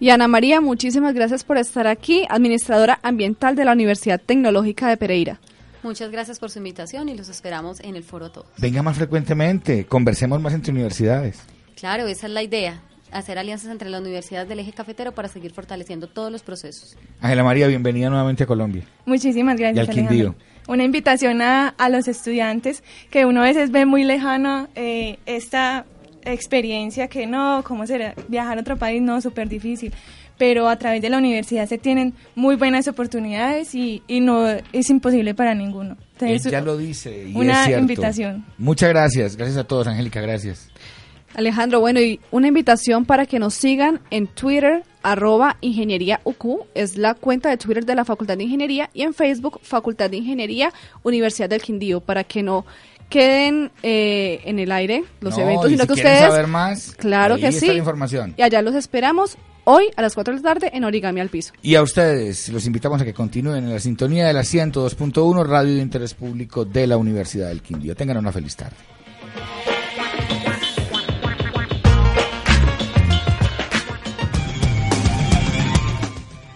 [0.00, 4.96] Y Ana María, muchísimas gracias por estar aquí, administradora ambiental de la Universidad Tecnológica de
[4.96, 5.40] Pereira.
[5.84, 8.48] Muchas gracias por su invitación y los esperamos en el foro todos.
[8.58, 11.40] Venga más frecuentemente, conversemos más entre universidades.
[11.76, 12.80] Claro, esa es la idea,
[13.12, 16.96] hacer alianzas entre las universidades del eje cafetero para seguir fortaleciendo todos los procesos.
[17.20, 18.82] Ángela María, bienvenida nuevamente a Colombia.
[19.06, 19.86] Muchísimas gracias.
[19.86, 20.34] Y al Quindío.
[20.66, 25.84] Una invitación a, a los estudiantes que uno a veces ve muy lejano eh, esta
[26.24, 28.14] experiencia que no, ¿cómo será?
[28.28, 29.92] Viajar a otro país, no, súper difícil.
[30.36, 34.90] Pero a través de la universidad se tienen muy buenas oportunidades y, y no es
[34.90, 35.96] imposible para ninguno.
[36.14, 37.28] Entonces, Ella lo dice.
[37.28, 38.44] Y una es invitación.
[38.58, 39.36] Muchas gracias.
[39.36, 40.20] Gracias a todos, Angélica.
[40.20, 40.70] Gracias.
[41.34, 46.96] Alejandro, bueno, y una invitación para que nos sigan en Twitter, arroba Ingeniería UQ, es
[46.96, 50.72] la cuenta de Twitter de la Facultad de Ingeniería, y en Facebook, Facultad de Ingeniería,
[51.02, 52.64] Universidad del Quindío, para que no
[53.14, 56.20] queden eh, en el aire los No, eventos, sino si que ustedes...
[56.20, 57.66] saber más, claro ahí que está sí.
[57.68, 58.34] la información.
[58.36, 61.52] Y allá los esperamos hoy a las 4 de la tarde en Origami al Piso.
[61.62, 65.76] Y a ustedes los invitamos a que continúen en la sintonía de la 102.1 Radio
[65.76, 67.94] de Interés Público de la Universidad del Quindío.
[67.94, 68.74] Tengan una feliz tarde.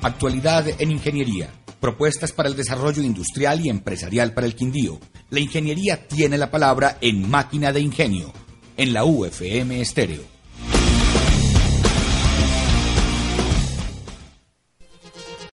[0.09, 1.51] Actualidad en ingeniería.
[1.81, 4.99] Propuestas para el desarrollo industrial y empresarial para el Quindío.
[5.29, 8.33] La ingeniería tiene la palabra en Máquina de Ingenio,
[8.79, 10.38] en la UFM Estéreo.